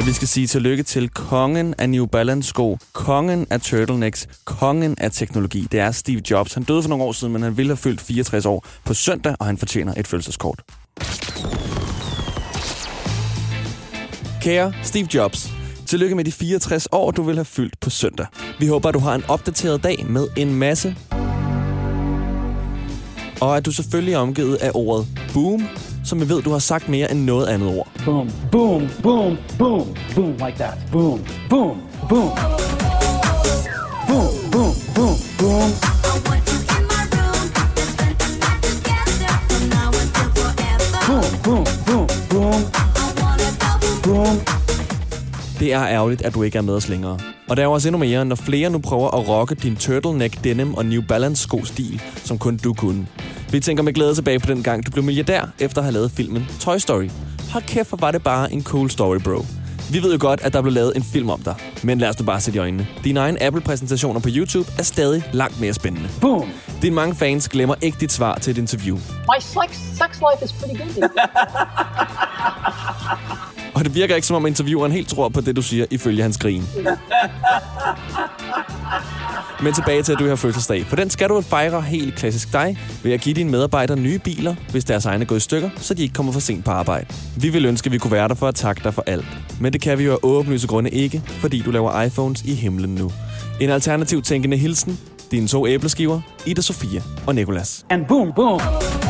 Vi 0.06 0.12
skal 0.12 0.28
sige 0.28 0.46
tillykke 0.46 0.82
til 0.82 1.08
kongen 1.08 1.74
af 1.78 1.90
New 1.90 2.06
Balance 2.06 2.48
sko, 2.48 2.78
kongen 2.92 3.46
af 3.50 3.60
turtlenecks, 3.60 4.28
kongen 4.44 4.94
af 4.98 5.10
teknologi. 5.12 5.66
Det 5.72 5.80
er 5.80 5.90
Steve 5.92 6.22
Jobs. 6.30 6.54
Han 6.54 6.62
døde 6.62 6.82
for 6.82 6.88
nogle 6.88 7.04
år 7.04 7.12
siden, 7.12 7.32
men 7.32 7.42
han 7.42 7.56
ville 7.56 7.70
have 7.70 7.76
fyldt 7.76 8.00
64 8.00 8.46
år 8.46 8.66
på 8.84 8.94
søndag, 8.94 9.34
og 9.40 9.46
han 9.46 9.58
fortjener 9.58 9.94
et 9.96 10.06
fødselskort. 10.06 10.62
Kære 14.44 14.73
Steve 14.82 15.08
Jobs, 15.14 15.50
tillykke 15.87 16.17
med 16.17 16.25
de 16.25 16.32
64 16.32 16.88
år, 16.93 17.11
du 17.11 17.23
vil 17.23 17.35
have 17.35 17.44
fyldt 17.44 17.81
på 17.81 17.91
søndag. 17.91 18.26
Vi 18.58 18.67
håber, 18.67 18.88
at 18.88 18.94
du 18.94 18.99
har 18.99 19.14
en 19.14 19.25
opdateret 19.29 19.82
dag 19.82 20.06
med 20.08 20.29
en 20.37 20.55
masse 20.55 20.96
og 23.41 23.56
at 23.56 23.67
du 23.67 23.73
selvfølgelig 23.73 24.14
er 24.14 24.19
omgivet 24.19 24.56
af 24.56 24.70
ordet 24.75 25.06
boom, 25.32 25.69
som 26.05 26.20
vi 26.20 26.29
ved, 26.29 26.43
du 26.43 26.50
har 26.50 26.58
sagt 26.58 26.88
mere 26.88 27.11
end 27.11 27.20
noget 27.20 27.46
andet 27.46 27.69
ord. 27.69 27.88
boom, 28.05 28.31
boom, 28.52 28.88
boom, 29.02 29.37
boom, 29.58 29.96
boom, 30.14 30.32
like 30.32 30.56
that. 30.58 30.75
Boom, 30.93 31.20
boom, 31.50 31.76
boom. 32.08 32.31
Boom, 34.08 34.29
boom, 34.52 34.75
boom, 34.94 35.17
boom. 35.38 35.70
Boom, 35.70 35.94
Det 45.64 45.72
er 45.72 45.87
ærgerligt, 45.87 46.22
at 46.22 46.34
du 46.34 46.43
ikke 46.43 46.58
er 46.58 46.62
med 46.62 46.75
os 46.75 46.88
længere. 46.88 47.19
Og 47.49 47.56
der 47.56 47.62
er 47.62 47.66
jo 47.66 47.72
også 47.72 47.88
endnu 47.88 47.99
mere, 47.99 48.25
når 48.25 48.37
flere 48.37 48.70
nu 48.70 48.78
prøver 48.78 49.11
at 49.11 49.28
rocke 49.28 49.55
din 49.55 49.76
turtleneck 49.76 50.44
denim 50.44 50.75
og 50.75 50.87
New 50.87 51.02
Balance 51.08 51.43
sko 51.43 51.64
stil, 51.64 52.02
som 52.25 52.38
kun 52.38 52.56
du 52.56 52.75
kunne. 52.75 53.06
Vi 53.50 53.61
tænker 53.61 53.82
med 53.82 53.93
glæde 53.93 54.14
tilbage 54.14 54.38
på 54.38 54.46
den 54.46 54.62
gang, 54.62 54.87
du 54.87 54.90
blev 54.90 55.05
milliardær 55.05 55.49
efter 55.58 55.78
at 55.78 55.84
have 55.84 55.93
lavet 55.93 56.11
filmen 56.11 56.46
Toy 56.61 56.78
Story. 56.78 57.08
Hold 57.52 57.64
kæft, 57.64 57.88
hvor 57.88 57.99
var 57.99 58.11
det 58.11 58.22
bare 58.22 58.52
en 58.52 58.62
cool 58.62 58.90
story, 58.90 59.19
bro. 59.19 59.44
Vi 59.90 60.02
ved 60.02 60.12
jo 60.12 60.19
godt, 60.20 60.40
at 60.40 60.52
der 60.52 60.62
blev 60.62 60.72
lavet 60.72 60.96
en 60.96 61.02
film 61.02 61.31
om 61.31 61.40
dig. 61.40 61.55
Men 61.82 61.99
lad 61.99 62.08
os 62.08 62.19
nu 62.19 62.25
bare 62.25 62.40
sætte 62.40 62.56
i 62.56 62.60
øjnene. 62.60 62.87
Dine 63.05 63.20
egen 63.20 63.38
Apple-præsentationer 63.40 64.20
på 64.20 64.28
YouTube 64.32 64.70
er 64.78 64.82
stadig 64.82 65.25
langt 65.32 65.60
mere 65.60 65.72
spændende. 65.72 66.08
Boom. 66.20 66.49
Dine 66.82 66.94
mange 66.94 67.14
fans 67.14 67.49
glemmer 67.49 67.75
ikke 67.81 67.96
dit 68.00 68.12
svar 68.12 68.38
til 68.38 68.50
et 68.50 68.58
interview. 68.58 68.96
My 68.96 69.40
sex, 69.40 69.76
sex 69.76 70.20
life 70.20 70.44
is 70.44 70.52
pretty 70.52 70.82
good. 70.82 71.08
Og 73.74 73.84
det 73.84 73.94
virker 73.94 74.14
ikke 74.14 74.26
som 74.26 74.36
om 74.36 74.46
intervieweren 74.46 74.92
helt 74.92 75.08
tror 75.08 75.28
på 75.28 75.40
det, 75.40 75.56
du 75.56 75.62
siger, 75.62 75.86
ifølge 75.90 76.22
hans 76.22 76.38
grin. 76.38 76.64
Men 79.62 79.74
tilbage 79.74 80.02
til, 80.02 80.12
at 80.12 80.18
du 80.18 80.28
har 80.28 80.36
fødselsdag. 80.36 80.84
For 80.86 80.96
den 80.96 81.10
skal 81.10 81.28
du 81.28 81.40
fejre 81.40 81.80
helt 81.82 82.14
klassisk 82.14 82.52
dig, 82.52 82.78
ved 83.02 83.12
at 83.12 83.20
give 83.20 83.34
dine 83.34 83.50
medarbejdere 83.50 83.96
nye 83.96 84.18
biler, 84.18 84.54
hvis 84.70 84.84
deres 84.84 85.06
egne 85.06 85.22
er 85.22 85.26
gået 85.26 85.38
i 85.38 85.40
stykker, 85.40 85.70
så 85.76 85.94
de 85.94 86.02
ikke 86.02 86.12
kommer 86.12 86.32
for 86.32 86.40
sent 86.40 86.64
på 86.64 86.70
arbejde. 86.70 87.06
Vi 87.36 87.48
vil 87.48 87.64
ønske, 87.64 87.86
at 87.86 87.92
vi 87.92 87.98
kunne 87.98 88.10
være 88.10 88.28
der 88.28 88.34
for 88.34 88.48
at 88.48 88.54
takke 88.54 88.80
dig 88.84 88.94
for 88.94 89.04
alt. 89.06 89.26
Men 89.60 89.72
det 89.72 89.80
kan 89.80 89.98
vi 89.98 90.04
jo 90.04 90.12
af 90.12 90.18
åbenlyse 90.22 90.66
grunde 90.66 90.90
ikke, 90.90 91.22
fordi 91.26 91.62
du 91.62 91.70
laver 91.70 92.02
iPhones 92.02 92.42
i 92.42 92.54
himlen 92.54 92.94
nu. 92.94 93.12
En 93.60 93.70
alternativ 93.70 94.22
tænkende 94.22 94.56
hilsen. 94.56 94.98
Dine 95.30 95.48
to 95.48 95.66
æbleskiver, 95.66 96.20
Ida 96.46 96.62
Sofia 96.62 97.02
og 97.26 97.34
Nikolas. 97.34 97.86
And 97.90 98.06
boom, 98.06 98.32
boom. 98.36 98.58
Boom, 98.58 99.03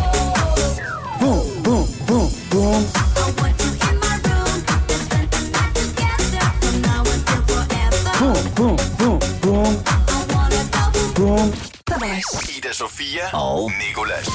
Voice. 12.14 12.56
Ida 12.58 12.72
Sofia 12.72 13.30
og 13.36 13.72
Nikolas. 13.78 14.28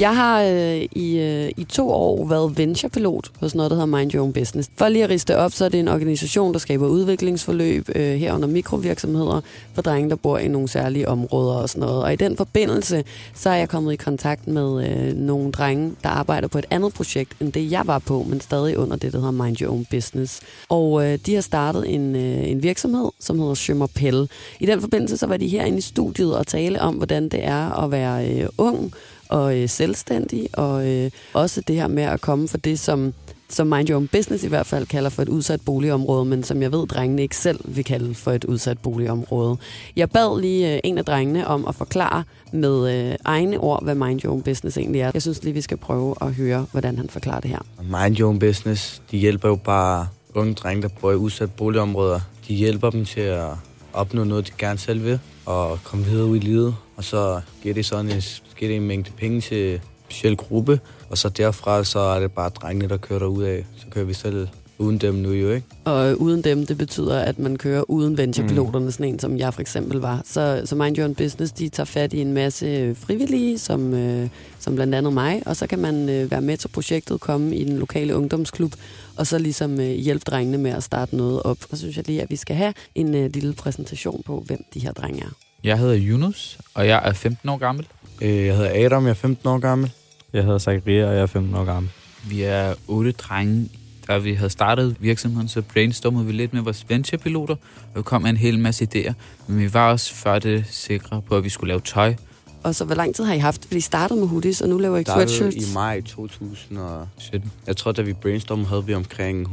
Jeg 0.00 0.16
har 0.16 0.42
øh, 0.42 0.82
i, 0.92 1.18
øh, 1.18 1.50
i 1.56 1.64
to 1.64 1.90
år 1.90 2.26
været 2.28 2.58
venturepilot 2.58 3.30
hos 3.40 3.54
noget, 3.54 3.70
der 3.70 3.76
hedder 3.76 3.98
Mind 3.98 4.14
Your 4.14 4.22
Own 4.22 4.32
Business. 4.32 4.70
For 4.76 4.88
lige 4.88 5.04
at 5.04 5.10
riste 5.10 5.36
op, 5.36 5.52
så 5.52 5.64
er 5.64 5.68
det 5.68 5.80
en 5.80 5.88
organisation, 5.88 6.52
der 6.52 6.58
skaber 6.58 6.86
udviklingsforløb 6.86 7.88
øh, 7.94 8.14
herunder 8.14 8.48
mikrovirksomheder 8.48 9.40
for 9.74 9.82
drenge, 9.82 10.10
der 10.10 10.16
bor 10.16 10.38
i 10.38 10.48
nogle 10.48 10.68
særlige 10.68 11.08
områder 11.08 11.54
og 11.54 11.68
sådan 11.68 11.80
noget. 11.80 12.02
Og 12.02 12.12
i 12.12 12.16
den 12.16 12.36
forbindelse, 12.36 13.04
så 13.34 13.50
er 13.50 13.54
jeg 13.54 13.68
kommet 13.68 13.92
i 13.92 13.96
kontakt 13.96 14.46
med 14.46 14.88
øh, 14.88 15.16
nogle 15.16 15.52
drenge, 15.52 15.92
der 16.02 16.08
arbejder 16.08 16.48
på 16.48 16.58
et 16.58 16.66
andet 16.70 16.94
projekt, 16.94 17.32
end 17.40 17.52
det 17.52 17.70
jeg 17.70 17.86
var 17.86 17.98
på, 17.98 18.26
men 18.28 18.40
stadig 18.40 18.78
under 18.78 18.96
det, 18.96 19.12
der 19.12 19.18
hedder 19.18 19.44
Mind 19.44 19.60
Your 19.60 19.72
Own 19.72 19.86
Business. 19.90 20.40
Og 20.68 21.06
øh, 21.06 21.18
de 21.26 21.34
har 21.34 21.42
startet 21.42 21.94
en, 21.94 22.16
øh, 22.16 22.50
en 22.50 22.62
virksomhed, 22.62 23.08
som 23.18 23.38
hedder 23.38 23.54
Schimmerpelle. 23.54 24.28
I 24.60 24.66
den 24.66 24.80
forbindelse, 24.80 25.16
så 25.16 25.26
var 25.26 25.36
de 25.36 25.48
herinde 25.48 25.78
i 25.78 25.80
studiet 25.80 26.36
og 26.36 26.46
tale 26.46 26.80
om, 26.80 26.94
hvordan 26.94 27.28
det 27.28 27.44
er 27.44 27.84
at 27.84 27.90
være 27.90 28.28
øh, 28.28 28.48
ung, 28.58 28.92
og 29.30 29.58
øh, 29.58 29.68
selvstændig, 29.68 30.48
og 30.52 30.88
øh, 30.88 31.10
også 31.32 31.60
det 31.60 31.76
her 31.76 31.88
med 31.88 32.02
at 32.02 32.20
komme 32.20 32.48
for 32.48 32.58
det, 32.58 32.78
som, 32.78 33.14
som 33.48 33.66
Mind 33.66 33.90
Your 33.90 33.96
Own 33.96 34.08
Business 34.08 34.44
i 34.44 34.48
hvert 34.48 34.66
fald 34.66 34.86
kalder 34.86 35.10
for 35.10 35.22
et 35.22 35.28
udsat 35.28 35.60
boligområde, 35.60 36.24
men 36.24 36.42
som 36.42 36.62
jeg 36.62 36.72
ved, 36.72 36.86
drengene 36.86 37.22
ikke 37.22 37.36
selv 37.36 37.60
vil 37.64 37.84
kalde 37.84 38.14
for 38.14 38.32
et 38.32 38.44
udsat 38.44 38.78
boligområde. 38.78 39.56
Jeg 39.96 40.10
bad 40.10 40.40
lige 40.40 40.74
øh, 40.74 40.80
en 40.84 40.98
af 40.98 41.04
drengene 41.04 41.46
om 41.46 41.66
at 41.68 41.74
forklare 41.74 42.24
med 42.52 43.10
øh, 43.10 43.16
egne 43.24 43.58
ord, 43.58 43.84
hvad 43.84 43.94
Mind 43.94 44.24
Your 44.24 44.32
Own 44.32 44.42
Business 44.42 44.78
egentlig 44.78 45.00
er. 45.00 45.10
Jeg 45.14 45.22
synes 45.22 45.44
lige, 45.44 45.54
vi 45.54 45.60
skal 45.60 45.76
prøve 45.76 46.14
at 46.20 46.34
høre, 46.34 46.66
hvordan 46.72 46.96
han 46.96 47.08
forklarer 47.08 47.40
det 47.40 47.50
her. 47.50 47.58
Mind 47.82 48.18
Your 48.20 48.28
Own 48.28 48.38
Business, 48.38 49.02
de 49.10 49.18
hjælper 49.18 49.48
jo 49.48 49.56
bare 49.56 50.06
unge 50.34 50.54
drenge, 50.54 50.82
der 50.82 50.88
bor 51.00 51.12
i 51.12 51.14
udsatte 51.14 51.54
boligområder. 51.56 52.20
De 52.48 52.54
hjælper 52.54 52.90
dem 52.90 53.04
til 53.04 53.20
at 53.20 53.48
opnå 53.92 54.24
noget, 54.24 54.46
de 54.46 54.52
gerne 54.58 54.78
selv 54.78 55.04
vil, 55.04 55.20
og 55.46 55.78
komme 55.84 56.04
videre 56.04 56.26
ud 56.26 56.36
i 56.36 56.40
livet. 56.40 56.74
Og 57.00 57.04
så 57.04 57.40
giver 57.62 57.74
det 57.74 57.86
sådan 57.86 58.10
en, 58.10 58.22
giver 58.56 58.68
det 58.68 58.76
en 58.76 58.86
mængde 58.86 59.10
penge 59.16 59.40
til 59.40 59.74
en 59.74 59.80
speciel 60.04 60.36
gruppe, 60.36 60.80
og 61.10 61.18
så 61.18 61.28
derfra 61.28 61.84
så 61.84 61.98
er 61.98 62.20
det 62.20 62.32
bare 62.32 62.48
drengene, 62.48 62.88
der 62.88 62.96
kører 62.96 63.18
derud 63.18 63.42
af. 63.42 63.66
Så 63.76 63.86
kører 63.90 64.04
vi 64.04 64.14
selv 64.14 64.48
uden 64.78 64.98
dem 64.98 65.14
nu 65.14 65.30
jo, 65.30 65.50
ikke? 65.50 65.66
Og 65.84 66.20
uden 66.20 66.44
dem, 66.44 66.66
det 66.66 66.78
betyder, 66.78 67.18
at 67.18 67.38
man 67.38 67.56
kører 67.56 67.90
uden 67.90 68.18
venturepiloterne, 68.18 68.92
sådan 68.92 69.06
en 69.06 69.18
som 69.18 69.38
jeg 69.38 69.54
for 69.54 69.60
eksempel 69.60 69.98
var. 70.00 70.22
Så, 70.24 70.62
så 70.64 70.74
Mind 70.76 70.98
Your 70.98 71.04
Own 71.04 71.14
Business, 71.14 71.52
de 71.52 71.68
tager 71.68 71.84
fat 71.84 72.12
i 72.12 72.20
en 72.20 72.32
masse 72.32 72.94
frivillige, 72.94 73.58
som, 73.58 73.94
øh, 73.94 74.28
som 74.58 74.74
blandt 74.74 74.94
andet 74.94 75.12
mig, 75.12 75.42
og 75.46 75.56
så 75.56 75.66
kan 75.66 75.78
man 75.78 76.08
øh, 76.08 76.30
være 76.30 76.40
med 76.40 76.56
til 76.56 76.68
projektet, 76.68 77.20
komme 77.20 77.56
i 77.56 77.64
den 77.64 77.78
lokale 77.78 78.16
ungdomsklub, 78.16 78.72
og 79.16 79.26
så 79.26 79.38
ligesom 79.38 79.80
øh, 79.80 79.90
hjælpe 79.90 80.24
drengene 80.26 80.58
med 80.58 80.70
at 80.70 80.82
starte 80.82 81.16
noget 81.16 81.42
op. 81.42 81.58
Og 81.70 81.76
så 81.76 81.76
synes 81.76 81.96
jeg 81.96 82.06
lige, 82.06 82.22
at 82.22 82.30
vi 82.30 82.36
skal 82.36 82.56
have 82.56 82.74
en 82.94 83.14
øh, 83.14 83.30
lille 83.34 83.52
præsentation 83.52 84.22
på, 84.26 84.42
hvem 84.46 84.64
de 84.74 84.80
her 84.80 84.92
drenge 84.92 85.20
er. 85.22 85.49
Jeg 85.64 85.78
hedder 85.78 85.98
Yunus, 86.00 86.58
og 86.74 86.86
jeg 86.86 87.00
er 87.04 87.12
15 87.12 87.48
år 87.48 87.56
gammel. 87.58 87.86
Øh, 88.22 88.46
Jeg 88.46 88.56
hedder 88.56 88.86
Adam, 88.86 89.04
jeg 89.04 89.10
er 89.10 89.14
15 89.14 89.48
år 89.48 89.58
gammel. 89.58 89.92
Jeg 90.32 90.44
hedder 90.44 90.58
Zakaria, 90.58 91.06
og 91.08 91.14
jeg 91.14 91.22
er 91.22 91.26
15 91.26 91.54
år 91.54 91.64
gammel. 91.64 91.92
Vi 92.28 92.42
er 92.42 92.74
otte 92.88 93.12
drenge. 93.12 93.68
Da 94.08 94.18
vi 94.18 94.34
havde 94.34 94.50
startet 94.50 94.96
virksomheden, 95.00 95.48
så 95.48 95.62
brainstormede 95.62 96.26
vi 96.26 96.32
lidt 96.32 96.52
med 96.52 96.62
vores 96.62 96.84
venturepiloter, 96.88 97.54
og 97.54 97.96
vi 97.96 98.02
kom 98.02 98.22
med 98.22 98.30
en 98.30 98.36
hel 98.36 98.58
masse 98.58 98.88
idéer. 98.94 99.12
Men 99.46 99.58
vi 99.58 99.74
var 99.74 99.90
også 99.92 100.14
før 100.14 100.38
det 100.38 100.64
sikre 100.70 101.22
på, 101.22 101.36
at 101.36 101.44
vi 101.44 101.48
skulle 101.48 101.68
lave 101.68 101.80
tøj. 101.80 102.14
Og 102.62 102.74
så 102.74 102.84
hvor 102.84 102.94
lang 102.94 103.14
tid 103.14 103.24
har 103.24 103.34
I 103.34 103.38
haft? 103.38 103.64
Fordi 103.64 103.76
I 103.76 103.80
startede 103.80 104.20
med 104.20 104.28
hoodies, 104.28 104.60
og 104.60 104.68
nu 104.68 104.78
laver 104.78 104.98
I 104.98 105.02
startede 105.02 105.28
sweatshirts. 105.28 105.70
i 105.70 105.74
maj 105.74 106.00
2000, 106.00 106.78
og 106.78 107.08
17. 107.18 107.52
jeg 107.66 107.76
tror, 107.76 107.92
da 107.92 108.02
vi 108.02 108.12
brainstormede, 108.12 108.68
havde 108.68 108.86
vi 108.86 108.94
omkring 108.94 109.48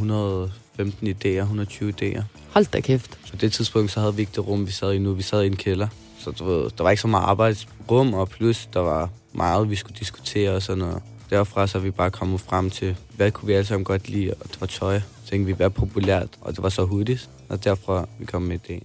115 0.78 1.08
idéer, 1.08 1.42
120 1.42 1.90
idéer. 1.90 2.24
Hold 2.50 2.66
da 2.66 2.80
kæft. 2.80 3.20
Så 3.26 3.32
på 3.32 3.38
det 3.38 3.54
tidspunkt, 3.54 3.92
så 3.92 4.00
havde 4.00 4.16
vi 4.16 4.22
ikke 4.22 4.32
det 4.36 4.48
rum, 4.48 4.68
vi 4.68 4.72
sad 4.72 4.94
i 4.94 4.98
nu. 4.98 5.14
Vi 5.14 5.24
sad 5.24 5.44
i 5.44 5.48
en 5.48 5.56
kælder. 5.56 5.88
Så 6.20 6.32
du 6.32 6.46
ved, 6.46 6.70
der 6.78 6.84
var 6.84 6.90
ikke 6.90 7.02
så 7.02 7.08
meget 7.08 7.24
arbejdsrum, 7.24 8.14
og 8.14 8.30
plus 8.30 8.70
der 8.74 8.80
var 8.80 9.10
meget, 9.34 9.70
vi 9.70 9.76
skulle 9.76 10.00
diskutere 10.00 10.52
og 10.52 10.62
sådan 10.62 10.80
noget. 10.80 11.02
derfra 11.30 11.68
så 11.68 11.78
er 11.78 11.82
vi 11.82 11.92
bare 11.92 12.12
kommet 12.12 12.42
frem 12.42 12.70
til, 12.70 12.96
hvad 13.16 13.32
kunne 13.32 13.48
vi 13.48 13.54
alle 13.54 13.66
sammen 13.66 13.86
godt 13.86 14.10
lide, 14.10 14.34
og 14.40 14.48
det 14.48 14.62
var 14.62 14.68
tøj. 14.68 15.00
Så 15.00 15.30
tænkte 15.30 15.46
vi, 15.46 15.54
hvad 15.54 15.70
populært, 15.70 16.30
og 16.42 16.56
det 16.56 16.64
var 16.64 16.70
så 16.70 16.86
hurtigt, 16.86 17.30
og 17.50 17.64
derfra 17.64 18.08
vi 18.20 18.26
kom 18.26 18.42
med 18.42 18.60
ideen. 18.68 18.84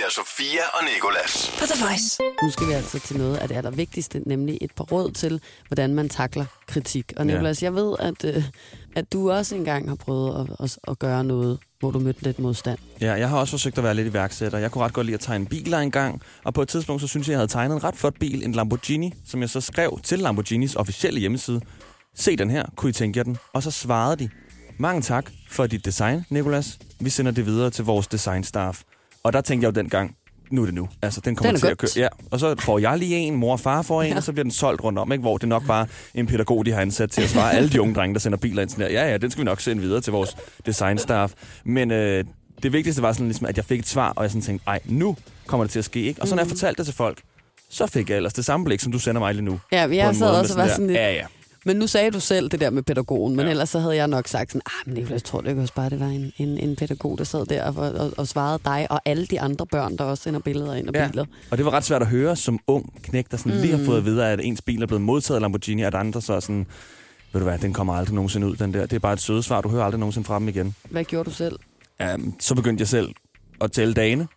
Ida 0.00 0.10
Sofia 0.10 0.60
og 0.74 0.84
Nikolas. 0.94 1.50
På 1.58 1.66
The 1.66 1.84
Voice. 1.84 2.18
Nu 2.42 2.50
skal 2.50 2.66
vi 2.66 2.72
altså 2.72 2.98
til 2.98 3.16
noget 3.18 3.36
af 3.36 3.48
det 3.48 3.56
allervigtigste, 3.56 4.22
nemlig 4.26 4.58
et 4.60 4.70
par 4.76 4.84
råd 4.84 5.10
til, 5.12 5.40
hvordan 5.68 5.94
man 5.94 6.08
takler 6.08 6.44
kritik. 6.66 7.12
Og 7.16 7.26
Ja. 7.26 7.32
Nicolas, 7.32 7.62
jeg 7.62 7.74
ved, 7.74 7.96
at, 7.98 8.24
øh, 8.24 8.44
at 8.96 9.12
du 9.12 9.30
også 9.30 9.54
engang 9.54 9.88
har 9.88 9.94
prøvet 9.96 10.40
at, 10.40 10.64
at, 10.64 10.78
at 10.88 10.98
gøre 10.98 11.24
noget, 11.24 11.58
hvor 11.80 11.90
du 11.90 11.98
mødte 11.98 12.22
lidt 12.22 12.38
modstand. 12.38 12.78
Ja, 13.00 13.12
jeg 13.12 13.28
har 13.28 13.38
også 13.38 13.50
forsøgt 13.50 13.78
at 13.78 13.84
være 13.84 13.94
lidt 13.94 14.08
iværksætter. 14.08 14.58
Jeg 14.58 14.70
kunne 14.70 14.84
ret 14.84 14.92
godt 14.92 15.06
lide 15.06 15.14
at 15.14 15.20
tegne 15.20 15.46
biler 15.46 15.78
engang, 15.78 16.22
og 16.44 16.54
på 16.54 16.62
et 16.62 16.68
tidspunkt 16.68 17.02
så 17.02 17.08
synes 17.08 17.26
jeg, 17.28 17.32
jeg 17.32 17.38
havde 17.38 17.52
tegnet 17.52 17.74
en 17.74 17.84
ret 17.84 17.96
flot 17.96 18.14
bil, 18.20 18.44
en 18.44 18.52
Lamborghini, 18.52 19.12
som 19.26 19.40
jeg 19.40 19.50
så 19.50 19.60
skrev 19.60 20.00
til 20.04 20.18
Lamborghinis 20.18 20.76
officielle 20.76 21.20
hjemmeside. 21.20 21.60
Se 22.16 22.36
den 22.36 22.50
her, 22.50 22.64
kunne 22.76 22.90
I 22.90 22.92
tænke 22.92 23.16
jer 23.18 23.24
den? 23.24 23.38
Og 23.52 23.62
så 23.62 23.70
svarede 23.70 24.16
de, 24.16 24.30
mange 24.78 25.02
tak 25.02 25.30
for 25.50 25.66
dit 25.66 25.84
design, 25.84 26.24
Nicolas. 26.30 26.78
Vi 27.00 27.10
sender 27.10 27.32
det 27.32 27.46
videre 27.46 27.70
til 27.70 27.84
vores 27.84 28.06
designstaff. 28.06 28.82
Og 29.24 29.32
der 29.32 29.40
tænkte 29.40 29.64
jeg 29.66 29.76
jo 29.76 29.80
dengang, 29.80 30.16
nu 30.50 30.60
er 30.62 30.66
det 30.66 30.74
nu. 30.74 30.88
Altså, 31.02 31.20
den 31.20 31.36
kommer 31.36 31.52
Den 31.52 31.60
til 31.60 31.68
godt. 31.68 31.82
at 31.84 31.94
køre. 31.94 32.02
Ja, 32.02 32.08
og 32.30 32.40
så 32.40 32.54
får 32.60 32.78
jeg 32.78 32.98
lige 32.98 33.16
en, 33.16 33.34
mor 33.34 33.52
og 33.52 33.60
far 33.60 33.82
får 33.82 34.02
en, 34.02 34.10
ja. 34.10 34.16
og 34.16 34.22
så 34.22 34.32
bliver 34.32 34.44
den 34.44 34.50
solgt 34.50 34.84
rundt 34.84 34.98
om, 34.98 35.12
ikke? 35.12 35.22
hvor 35.22 35.38
det 35.38 35.48
nok 35.48 35.66
bare 35.66 35.86
en 36.14 36.26
pædagog, 36.26 36.66
de 36.66 36.72
har 36.72 36.80
ansat 36.80 37.10
til 37.10 37.22
at 37.22 37.28
svare 37.28 37.52
alle 37.54 37.68
de 37.68 37.80
unge 37.80 37.94
drenge, 37.94 38.14
der 38.14 38.20
sender 38.20 38.38
biler 38.38 38.62
ind. 38.62 38.70
Sådan 38.70 38.84
der. 38.84 38.90
Ja, 38.92 39.10
ja, 39.10 39.16
den 39.16 39.30
skal 39.30 39.40
vi 39.40 39.44
nok 39.44 39.60
sende 39.60 39.82
videre 39.82 40.00
til 40.00 40.12
vores 40.12 40.36
designstaff. 40.66 41.32
Men 41.64 41.90
øh, 41.90 42.24
det 42.62 42.72
vigtigste 42.72 43.02
var 43.02 43.12
sådan, 43.12 43.26
ligesom, 43.26 43.46
at 43.46 43.56
jeg 43.56 43.64
fik 43.64 43.78
et 43.80 43.88
svar, 43.88 44.12
og 44.16 44.22
jeg 44.22 44.30
sådan 44.30 44.42
tænkte, 44.42 44.64
ej, 44.68 44.78
nu 44.84 45.16
kommer 45.46 45.64
det 45.64 45.70
til 45.72 45.78
at 45.78 45.84
ske. 45.84 46.00
Ikke? 46.02 46.22
Og 46.22 46.28
så 46.28 46.34
når 46.34 46.42
jeg 46.42 46.46
Mhm. 46.46 46.56
fortalte 46.56 46.78
det 46.78 46.86
til 46.86 46.94
folk, 46.94 47.18
så 47.70 47.86
fik 47.86 48.10
jeg 48.10 48.16
ellers 48.16 48.32
det 48.32 48.44
samme 48.44 48.64
blik, 48.64 48.80
som 48.80 48.92
du 48.92 48.98
sender 48.98 49.20
mig 49.20 49.34
lige 49.34 49.44
nu. 49.44 49.60
Ja, 49.72 49.86
På 49.86 49.92
jeg 49.92 50.16
sad 50.16 50.30
også 50.30 50.54
og 50.54 50.58
var 50.60 50.68
sådan 50.68 50.86
lidt... 50.86 50.98
Ja, 50.98 51.12
ja. 51.12 51.24
Men 51.64 51.76
nu 51.76 51.86
sagde 51.86 52.10
du 52.10 52.20
selv 52.20 52.48
det 52.50 52.60
der 52.60 52.70
med 52.70 52.82
pædagogen, 52.82 53.36
men 53.36 53.44
ja. 53.46 53.50
ellers 53.50 53.68
så 53.68 53.78
havde 53.78 53.96
jeg 53.96 54.08
nok 54.08 54.28
sagt 54.28 54.52
sådan, 54.52 54.62
ah, 54.66 54.72
men 54.86 54.94
Nicolas, 54.94 55.12
jeg 55.12 55.24
tror 55.24 55.40
det 55.40 55.58
også 55.58 55.74
bare, 55.74 55.90
det 55.90 56.00
var 56.00 56.06
en, 56.06 56.32
en, 56.38 56.58
en 56.58 56.76
pædagog, 56.76 57.18
der 57.18 57.24
sad 57.24 57.46
der 57.46 57.64
og, 57.64 57.74
og, 57.92 58.12
og 58.16 58.28
svarede 58.28 58.58
dig 58.64 58.86
og 58.90 59.00
alle 59.04 59.26
de 59.26 59.40
andre 59.40 59.66
børn, 59.66 59.96
der 59.96 60.04
også 60.04 60.22
sender 60.22 60.40
billeder 60.40 60.74
ind 60.74 60.88
af 60.96 61.00
Ja. 61.00 61.08
biler. 61.08 61.24
Og 61.50 61.56
det 61.58 61.66
var 61.66 61.70
ret 61.72 61.84
svært 61.84 62.02
at 62.02 62.08
høre 62.08 62.36
som 62.36 62.58
ung 62.66 63.02
knæk, 63.02 63.30
der 63.30 63.36
sådan 63.36 63.54
mm. 63.54 63.60
lige 63.60 63.76
har 63.78 63.84
fået 63.84 63.98
at 63.98 64.04
vide, 64.04 64.26
at 64.26 64.40
ens 64.42 64.62
bil 64.62 64.82
er 64.82 64.86
blevet 64.86 65.02
modtaget 65.02 65.36
af 65.36 65.40
Lamborghini, 65.42 65.82
og 65.82 65.86
at 65.86 65.94
andre 65.94 66.22
så 66.22 66.32
er 66.32 66.40
sådan, 66.40 66.66
ved 67.32 67.40
du 67.40 67.44
hvad, 67.48 67.58
den 67.58 67.72
kommer 67.72 67.94
aldrig 67.94 68.14
nogensinde 68.14 68.46
ud, 68.46 68.56
den 68.56 68.74
der. 68.74 68.80
Det 68.86 68.92
er 68.92 68.98
bare 69.00 69.12
et 69.12 69.20
sødesvar, 69.20 69.60
du 69.60 69.68
hører 69.68 69.84
aldrig 69.84 69.98
nogensinde 70.00 70.26
fra 70.26 70.38
dem 70.38 70.48
igen. 70.48 70.74
Hvad 70.90 71.04
gjorde 71.04 71.30
du 71.30 71.34
selv? 71.34 71.56
Um, 72.14 72.34
så 72.40 72.54
begyndte 72.54 72.82
jeg 72.82 72.88
selv 72.88 73.08
at 73.60 73.72
tælle 73.72 73.94
dagene, 73.94 74.28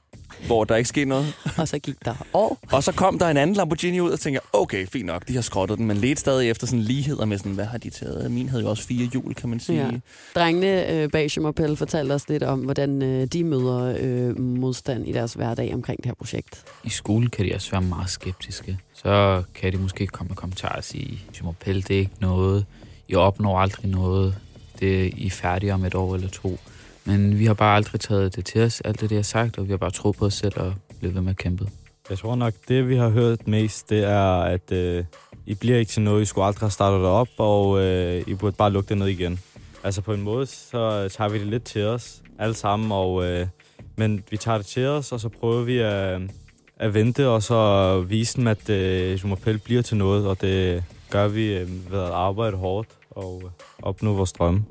hvor 0.46 0.64
der 0.64 0.76
ikke 0.76 0.90
skete 0.90 1.06
noget. 1.06 1.34
Og 1.58 1.68
så 1.68 1.80
gik 1.80 1.96
der 2.06 2.16
år. 2.34 2.60
Og 2.72 2.84
så 2.84 2.92
kom 2.92 3.20
der 3.20 3.28
en 3.28 3.38
anden 3.38 3.56
Lamborghini 3.56 4.00
ud, 4.00 4.12
og 4.12 4.20
tænkte 4.20 4.42
okay, 4.54 4.88
fint 4.88 5.06
nok, 5.06 5.28
de 5.28 5.36
har 5.36 5.42
skrottet 5.42 5.78
den, 5.78 5.88
men 5.88 5.98
ledte 5.98 6.20
stadig 6.20 6.50
efter 6.50 6.68
sådan 6.68 6.80
ligheder 6.80 7.26
med 7.26 7.38
sådan, 7.38 7.52
hvad 7.52 7.66
har 7.66 7.78
de 7.78 7.90
taget? 7.90 8.32
Min 8.32 8.50
havde 8.50 8.64
jo 8.64 8.70
også 8.70 8.84
fire 8.84 9.10
hjul, 9.12 9.34
kan 9.34 9.50
man 9.50 9.60
sige. 9.60 9.86
Ja. 9.86 9.92
Drengene 10.36 10.92
øh, 10.92 11.10
bag 11.10 11.32
Schumapel 11.32 11.78
fortalte 11.78 12.14
os 12.14 12.30
lidt 12.30 12.44
om, 12.44 12.60
hvordan 12.60 13.02
øh, 13.02 13.28
de 13.28 13.44
møder 13.44 13.98
øh, 14.00 14.40
modstand 14.40 15.08
i 15.08 15.12
deres 15.12 15.34
hverdag 15.34 15.74
omkring 15.74 15.98
det 15.98 16.06
her 16.06 16.14
projekt. 16.14 16.64
I 16.84 16.90
skolen 16.90 17.30
kan 17.30 17.46
de 17.46 17.56
også 17.56 17.72
være 17.72 17.82
meget 17.82 18.10
skeptiske. 18.10 18.78
Så 18.94 19.44
kan 19.56 19.72
de 19.72 19.78
måske 19.78 20.08
komme 20.08 20.28
med 20.28 20.36
kommentarer 20.36 20.76
og 20.76 20.84
sige, 20.84 21.20
Jumapel, 21.40 21.88
det 21.88 21.96
er 21.96 22.00
ikke 22.00 22.12
noget. 22.20 22.66
I 23.08 23.16
opnår 23.16 23.60
aldrig 23.60 23.92
noget. 23.92 24.36
Det 24.80 25.06
er 25.06 25.10
I 25.18 25.26
er 25.26 25.30
færdige 25.30 25.74
om 25.74 25.86
et 25.86 25.96
år 25.96 26.16
eller 26.16 26.30
to. 26.30 26.60
Men 27.06 27.40
vi 27.40 27.46
har 27.46 27.54
bare 27.54 27.76
aldrig 27.76 28.02
taget 28.02 28.36
det 28.36 28.46
til 28.46 28.62
os, 28.62 28.82
alt 28.82 29.02
det, 29.02 29.10
det 29.10 29.18
har 29.18 29.24
sagt, 29.24 29.58
og 29.58 29.66
vi 29.66 29.70
har 29.70 29.78
bare 29.78 29.92
troet 29.92 30.16
på 30.16 30.26
os 30.26 30.34
selv 30.34 30.60
og 30.60 30.74
blevet 31.00 31.16
ved 31.16 31.22
med 31.22 31.30
at 31.30 31.38
kæmpe. 31.38 31.68
Jeg 32.10 32.18
tror 32.18 32.36
nok, 32.36 32.54
det 32.68 32.90
vi 32.90 32.96
har 32.96 33.10
hørt 33.10 33.48
mest, 33.48 33.90
det 33.90 34.04
er, 34.04 34.42
at 34.42 34.72
øh, 34.72 35.06
I 35.46 35.54
bliver 35.54 35.78
ikke 35.78 35.92
til 35.92 36.02
noget, 36.02 36.22
I 36.22 36.26
skulle 36.26 36.46
aldrig 36.46 36.60
have 36.60 36.72
startet 36.72 37.00
det 37.00 37.08
op, 37.08 37.28
og 37.38 37.82
øh, 37.82 38.24
I 38.28 38.34
burde 38.34 38.56
bare 38.56 38.72
lukke 38.72 38.90
det 38.90 38.98
ned 38.98 39.08
igen. 39.08 39.40
Altså 39.84 40.02
på 40.02 40.14
en 40.14 40.22
måde, 40.22 40.46
så 40.46 41.10
tager 41.18 41.30
vi 41.30 41.40
det 41.40 41.48
lidt 41.48 41.64
til 41.64 41.86
os, 41.86 42.22
alle 42.40 42.56
sammen, 42.56 42.92
og, 42.92 43.26
øh, 43.26 43.48
men 43.96 44.24
vi 44.32 44.38
tager 44.38 44.58
det 44.58 44.68
til 44.68 44.86
os, 44.86 45.12
og 45.12 45.20
så 45.20 45.30
prøver 45.30 45.64
vi 45.64 45.78
at, 45.78 46.22
øh, 46.22 46.30
at 46.78 46.94
vente, 46.94 47.28
og 47.28 47.44
så 47.44 48.00
vise 48.02 48.38
dem, 48.38 48.48
at 48.48 48.70
øh, 48.70 49.24
Jumapel 49.24 49.58
bliver 49.58 49.82
til 49.82 49.98
noget, 49.98 50.28
og 50.28 50.42
det 50.42 50.84
gør 51.10 51.28
vi 51.28 51.58
øh, 51.58 51.92
ved 51.92 52.00
at 52.00 52.10
arbejde 52.10 52.58
hårdt 52.58 52.90
og 53.10 53.42
øh, 53.46 53.52
opnå 53.82 54.14
vores 54.14 54.32
drømme. 54.32 54.66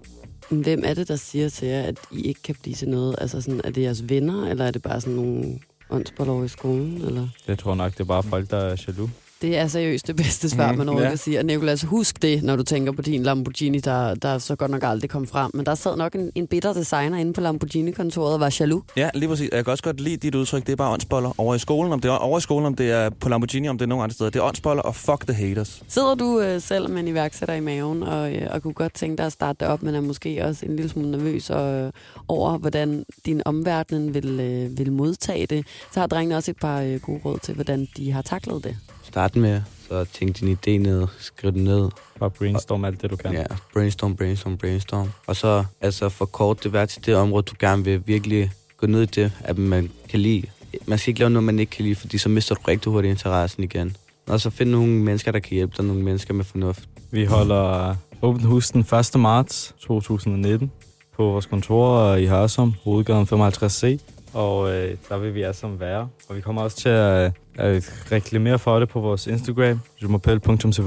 Hvem 0.60 0.82
er 0.84 0.94
det, 0.94 1.08
der 1.08 1.16
siger 1.16 1.48
til 1.48 1.68
jer, 1.68 1.82
at 1.82 1.96
I 2.10 2.20
ikke 2.20 2.42
kan 2.42 2.56
blive 2.62 2.74
til 2.74 2.88
noget? 2.88 3.16
Altså 3.18 3.40
sådan, 3.40 3.60
er 3.64 3.70
det 3.70 3.82
jeres 3.82 4.08
venner, 4.08 4.48
eller 4.48 4.64
er 4.64 4.70
det 4.70 4.82
bare 4.82 5.00
sådan 5.00 5.14
nogle 5.14 5.58
åndsboller 5.90 6.44
i 6.44 6.48
skolen? 6.48 7.02
Eller? 7.02 7.28
Jeg 7.48 7.58
tror 7.58 7.74
nok, 7.74 7.92
det 7.92 8.00
er 8.00 8.04
bare 8.04 8.22
folk, 8.22 8.50
der 8.50 8.56
er 8.56 8.84
jaloux. 8.88 9.10
Det 9.42 9.56
er 9.58 9.66
seriøst 9.66 10.06
det 10.06 10.16
bedste 10.16 10.50
svar, 10.50 10.68
Mhm, 10.68 10.78
man 10.78 10.88
overhovedet 10.88 11.04
ja. 11.06 11.10
kan 11.10 11.18
sige. 11.18 11.38
Og 11.38 11.44
Nicolas, 11.44 11.82
husk 11.82 12.22
det, 12.22 12.42
når 12.42 12.56
du 12.56 12.62
tænker 12.62 12.92
på 12.92 13.02
din 13.02 13.22
Lamborghini, 13.22 13.78
der, 13.78 14.14
der 14.14 14.38
så 14.38 14.56
godt 14.56 14.70
nok 14.70 14.82
aldrig 14.84 15.10
kom 15.10 15.26
frem. 15.26 15.50
Men 15.54 15.66
der 15.66 15.74
sad 15.74 15.96
nok 15.96 16.14
en, 16.14 16.30
en 16.34 16.46
bitter 16.46 16.72
designer 16.72 17.18
inde 17.18 17.32
på 17.32 17.40
Lamborghini-kontoret 17.40 18.34
og 18.34 18.40
var 18.40 18.56
jaloux. 18.60 18.84
Ja, 18.96 19.10
lige 19.14 19.28
præcis. 19.28 19.48
Jeg 19.52 19.64
kan 19.64 19.70
også 19.70 19.84
godt 19.84 20.00
lide 20.00 20.16
dit 20.16 20.34
udtryk. 20.34 20.66
Det 20.66 20.72
er 20.72 20.76
bare 20.76 20.92
åndsboller 20.92 21.32
over 21.40 21.54
i 21.54 21.58
skolen. 21.58 21.92
Om 21.92 22.00
det 22.00 22.08
er 22.08 22.12
over 22.12 22.38
i 22.38 22.40
skolen, 22.40 22.66
om 22.66 22.74
det 22.74 22.90
er 22.90 23.10
på 23.10 23.28
Lamborghini, 23.28 23.68
om 23.68 23.78
det 23.78 23.84
er 23.84 23.88
nogen 23.88 24.02
andre 24.02 24.14
steder. 24.14 24.30
Det 24.30 24.38
er 24.38 24.42
åndsboller 24.44 24.82
og 24.82 24.94
fuck 24.96 25.26
the 25.26 25.34
haters. 25.34 25.82
Sidder 25.88 26.14
du 26.14 26.40
øh, 26.40 26.60
selv 26.60 26.90
med 26.90 27.00
en 27.00 27.08
iværksætter 27.08 27.54
i 27.54 27.60
maven, 27.60 28.02
og, 28.02 28.34
øh, 28.34 28.48
og 28.50 28.62
kunne 28.62 28.74
godt 28.74 28.94
tænke 28.94 29.16
dig 29.16 29.26
at 29.26 29.32
starte 29.32 29.56
det 29.60 29.68
op, 29.68 29.82
men 29.82 29.94
er 29.94 30.00
måske 30.00 30.44
også 30.44 30.66
en 30.66 30.76
lille 30.76 30.90
smule 30.90 31.10
nervøs 31.10 31.50
og, 31.50 31.72
øh, 31.74 31.92
over, 32.28 32.58
hvordan 32.58 33.04
din 33.26 33.42
omverden 33.44 34.14
vil, 34.14 34.40
øh, 34.40 34.78
vil 34.78 34.92
modtage 34.92 35.46
det, 35.46 35.66
så 35.92 36.00
har 36.00 36.06
drengene 36.06 36.36
også 36.36 36.50
et 36.50 36.56
par 36.56 36.80
øh, 36.80 37.00
gode 37.00 37.20
råd 37.24 37.38
til, 37.38 37.54
hvordan 37.54 37.88
de 37.96 38.12
har 38.12 38.22
taklet 38.22 38.64
det. 38.64 38.76
Start 39.12 39.36
med, 39.36 39.60
så 39.88 40.04
tænk 40.04 40.40
din 40.40 40.58
idé 40.58 40.70
ned, 40.70 41.06
skriv 41.18 41.52
den 41.52 41.64
ned, 41.64 41.90
Bare 42.18 42.30
brainstorm 42.30 42.84
alt 42.84 43.02
det, 43.02 43.10
du 43.10 43.16
kan. 43.16 43.32
Ja, 43.32 43.44
brainstorm, 43.72 44.16
brainstorm, 44.16 44.56
brainstorm. 44.56 45.10
Og 45.26 45.36
så 45.36 45.64
altså 45.80 46.08
forkort 46.08 46.62
det, 46.62 46.70
hvad 46.70 46.86
til 46.86 47.06
det 47.06 47.16
område, 47.16 47.42
du 47.42 47.54
gerne 47.58 47.84
vil 47.84 48.02
virkelig 48.06 48.50
gå 48.76 48.86
ned 48.86 49.02
i 49.02 49.06
det, 49.06 49.32
at 49.40 49.58
man 49.58 49.90
kan 50.08 50.20
lide. 50.20 50.42
Man 50.86 50.98
skal 50.98 51.10
ikke 51.10 51.20
lave 51.20 51.30
noget, 51.30 51.44
man 51.44 51.58
ikke 51.58 51.70
kan 51.70 51.84
lide, 51.84 51.94
fordi 51.94 52.18
så 52.18 52.28
mister 52.28 52.54
du 52.54 52.60
rigtig 52.68 52.92
hurtigt 52.92 53.10
interessen 53.10 53.62
igen. 53.62 53.96
Og 54.26 54.40
så 54.40 54.50
find 54.50 54.70
nogle 54.70 54.92
mennesker, 54.92 55.32
der 55.32 55.38
kan 55.38 55.54
hjælpe 55.54 55.74
dig, 55.76 55.84
nogle 55.84 56.02
mennesker 56.02 56.34
med 56.34 56.44
fornuft. 56.44 56.88
Vi 57.10 57.24
holder 57.24 57.96
åbent 58.22 58.44
hus 58.44 58.70
den 58.70 58.80
1. 59.14 59.20
marts 59.20 59.74
2019 59.80 60.70
på 61.16 61.24
vores 61.24 61.46
kontor 61.46 62.14
i 62.14 62.26
Hørsum, 62.26 62.74
hovedgaden 62.84 63.26
55C. 63.32 63.98
Og 64.34 64.74
øh, 64.74 64.96
der 65.08 65.18
vil 65.18 65.34
vi 65.34 65.42
alle 65.42 65.56
sammen 65.56 65.80
være. 65.80 66.08
Og 66.28 66.36
vi 66.36 66.40
kommer 66.40 66.62
også 66.62 66.76
til 66.76 66.88
at, 66.88 67.32
at 67.58 67.92
reklamere 68.12 68.58
for 68.58 68.78
det 68.78 68.88
på 68.88 69.00
vores 69.00 69.26
Instagram, 69.26 69.80
jumapel.ch, 70.02 70.80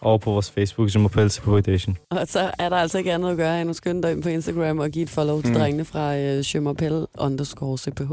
og 0.00 0.20
på 0.20 0.30
vores 0.30 0.50
Facebook, 0.50 0.94
Jumapel 0.94 1.30
CPH 1.30 1.48
Edition. 1.48 1.96
Og 2.10 2.26
så 2.28 2.50
er 2.58 2.68
der 2.68 2.76
altså 2.76 2.98
ikke 2.98 3.12
andet 3.12 3.30
at 3.30 3.36
gøre, 3.36 3.60
end 3.60 3.70
at 3.70 3.76
skynde 3.76 4.02
dig 4.02 4.12
ind 4.12 4.22
på 4.22 4.28
Instagram 4.28 4.78
og 4.78 4.90
give 4.90 5.02
et 5.02 5.10
follow 5.10 5.40
til 5.40 5.50
Mm. 5.52 5.56
drengene 5.58 5.84
fra 5.84 6.16
øh, 6.16 6.42
Schømmerpel 6.42 7.06
underscore 7.18 7.78
CPH. 7.78 8.12